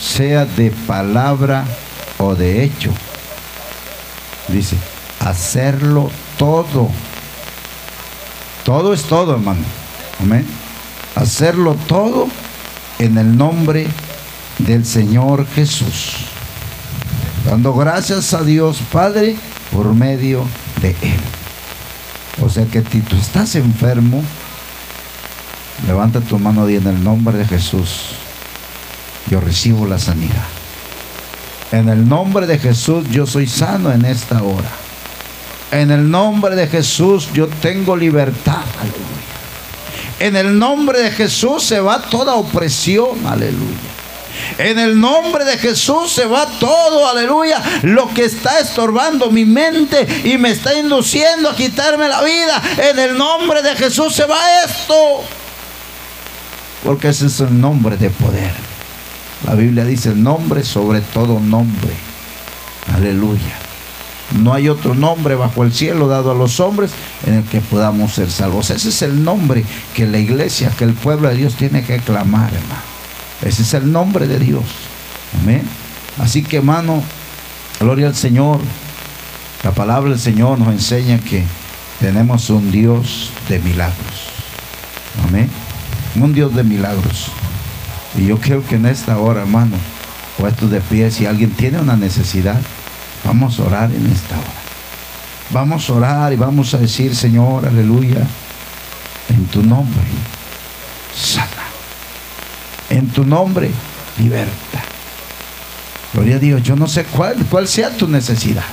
sea 0.00 0.46
de 0.46 0.70
palabra 0.70 1.66
o 2.16 2.34
de 2.34 2.64
hecho, 2.64 2.90
Dice, 4.48 4.76
hacerlo 5.20 6.10
todo. 6.38 6.90
Todo 8.64 8.92
es 8.92 9.02
todo, 9.04 9.34
hermano. 9.34 9.62
Amén. 10.20 10.46
Hacerlo 11.14 11.76
todo 11.86 12.28
en 12.98 13.18
el 13.18 13.36
nombre 13.36 13.86
del 14.58 14.84
Señor 14.84 15.46
Jesús. 15.46 16.26
Dando 17.44 17.74
gracias 17.74 18.34
a 18.34 18.44
Dios 18.44 18.78
Padre 18.92 19.36
por 19.72 19.94
medio 19.94 20.44
de 20.80 20.90
Él. 21.02 21.20
O 22.40 22.48
sea 22.48 22.64
que 22.66 22.82
si 22.82 23.00
tú 23.00 23.16
estás 23.16 23.56
enfermo, 23.56 24.22
levanta 25.86 26.20
tu 26.20 26.38
mano 26.38 26.68
y 26.68 26.76
en 26.76 26.86
el 26.86 27.02
nombre 27.02 27.38
de 27.38 27.46
Jesús. 27.46 28.16
Yo 29.28 29.40
recibo 29.40 29.86
la 29.86 29.98
sanidad. 29.98 30.61
En 31.72 31.88
el 31.88 32.06
nombre 32.06 32.46
de 32.46 32.58
Jesús 32.58 33.06
yo 33.10 33.26
soy 33.26 33.46
sano 33.46 33.90
en 33.90 34.04
esta 34.04 34.42
hora. 34.42 34.70
En 35.70 35.90
el 35.90 36.10
nombre 36.10 36.54
de 36.54 36.68
Jesús 36.68 37.30
yo 37.32 37.48
tengo 37.48 37.96
libertad. 37.96 38.62
Aleluya. 38.78 39.22
En 40.18 40.36
el 40.36 40.58
nombre 40.58 41.00
de 41.00 41.10
Jesús 41.10 41.64
se 41.64 41.80
va 41.80 42.02
toda 42.02 42.34
opresión. 42.34 43.26
Aleluya. 43.26 43.90
En 44.58 44.78
el 44.78 45.00
nombre 45.00 45.46
de 45.46 45.56
Jesús 45.56 46.12
se 46.12 46.26
va 46.26 46.46
todo, 46.58 47.08
aleluya. 47.08 47.62
Lo 47.82 48.12
que 48.12 48.24
está 48.24 48.60
estorbando 48.60 49.30
mi 49.30 49.46
mente 49.46 50.06
y 50.24 50.36
me 50.36 50.50
está 50.50 50.74
induciendo 50.74 51.48
a 51.48 51.56
quitarme 51.56 52.06
la 52.06 52.22
vida. 52.22 52.62
En 52.90 52.98
el 52.98 53.16
nombre 53.16 53.62
de 53.62 53.74
Jesús 53.76 54.14
se 54.14 54.26
va 54.26 54.62
esto. 54.64 55.22
Porque 56.84 57.08
ese 57.08 57.26
es 57.26 57.40
el 57.40 57.58
nombre 57.58 57.96
de 57.96 58.10
poder. 58.10 58.71
La 59.46 59.54
Biblia 59.54 59.84
dice 59.84 60.10
el 60.10 60.22
nombre 60.22 60.64
sobre 60.64 61.00
todo 61.00 61.40
nombre. 61.40 61.92
Aleluya. 62.94 63.58
No 64.38 64.54
hay 64.54 64.68
otro 64.68 64.94
nombre 64.94 65.34
bajo 65.34 65.62
el 65.62 65.72
cielo 65.72 66.08
dado 66.08 66.30
a 66.30 66.34
los 66.34 66.58
hombres 66.60 66.92
en 67.26 67.34
el 67.34 67.44
que 67.44 67.60
podamos 67.60 68.14
ser 68.14 68.30
salvos. 68.30 68.70
Ese 68.70 68.88
es 68.88 69.02
el 69.02 69.24
nombre 69.24 69.64
que 69.94 70.06
la 70.06 70.18
iglesia, 70.18 70.70
que 70.70 70.84
el 70.84 70.94
pueblo 70.94 71.28
de 71.28 71.36
Dios 71.36 71.54
tiene 71.54 71.84
que 71.84 71.98
clamar, 71.98 72.52
hermano. 72.54 72.82
Ese 73.42 73.62
es 73.62 73.74
el 73.74 73.92
nombre 73.92 74.26
de 74.26 74.38
Dios. 74.38 74.64
Amén. 75.40 75.62
Así 76.18 76.42
que, 76.42 76.58
hermano, 76.58 77.02
gloria 77.80 78.06
al 78.06 78.14
Señor. 78.14 78.60
La 79.64 79.72
palabra 79.72 80.10
del 80.10 80.18
Señor 80.18 80.58
nos 80.58 80.68
enseña 80.68 81.18
que 81.18 81.44
tenemos 82.00 82.48
un 82.50 82.70
Dios 82.70 83.30
de 83.48 83.58
milagros. 83.58 84.30
Amén. 85.28 85.50
Un 86.16 86.32
Dios 86.32 86.54
de 86.54 86.64
milagros. 86.64 87.30
Y 88.16 88.26
yo 88.26 88.38
creo 88.38 88.64
que 88.64 88.76
en 88.76 88.86
esta 88.86 89.18
hora, 89.18 89.42
hermano, 89.42 89.76
puestos 90.38 90.70
de 90.70 90.80
pie, 90.80 91.10
si 91.10 91.26
alguien 91.26 91.50
tiene 91.50 91.80
una 91.80 91.96
necesidad, 91.96 92.60
vamos 93.24 93.58
a 93.58 93.64
orar 93.64 93.90
en 93.90 94.06
esta 94.10 94.36
hora. 94.36 94.62
Vamos 95.50 95.88
a 95.88 95.92
orar 95.94 96.32
y 96.32 96.36
vamos 96.36 96.74
a 96.74 96.78
decir, 96.78 97.14
Señor, 97.14 97.66
aleluya, 97.66 98.26
en 99.28 99.46
tu 99.46 99.62
nombre, 99.62 100.02
sana. 101.14 101.46
En 102.90 103.08
tu 103.08 103.24
nombre, 103.24 103.70
liberta. 104.18 104.82
Gloria 106.12 106.36
a 106.36 106.38
Dios, 106.38 106.62
yo 106.62 106.76
no 106.76 106.86
sé 106.86 107.04
cuál, 107.04 107.36
cuál 107.50 107.66
sea 107.66 107.90
tu 107.90 108.06
necesidad. 108.06 108.64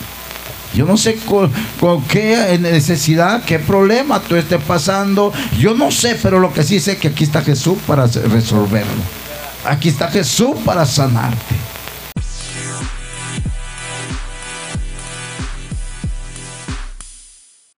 Yo 0.74 0.86
no 0.86 0.98
sé 0.98 1.16
con, 1.16 1.52
con, 1.80 2.04
qué 2.04 2.58
necesidad, 2.60 3.44
qué 3.44 3.58
problema 3.60 4.20
tú 4.20 4.36
estés 4.36 4.62
pasando. 4.62 5.34
Yo 5.58 5.74
no 5.74 5.90
sé, 5.90 6.18
pero 6.22 6.40
lo 6.40 6.54
que 6.54 6.64
sí 6.64 6.80
sé 6.80 6.94
es 6.94 6.98
que 7.00 7.08
aquí 7.08 7.24
está 7.24 7.42
Jesús 7.42 7.78
para 7.88 8.06
resolverlo. 8.06 9.19
Aquí 9.66 9.90
está 9.90 10.10
Jesús 10.10 10.58
para 10.66 10.86
sanarte. 10.86 11.69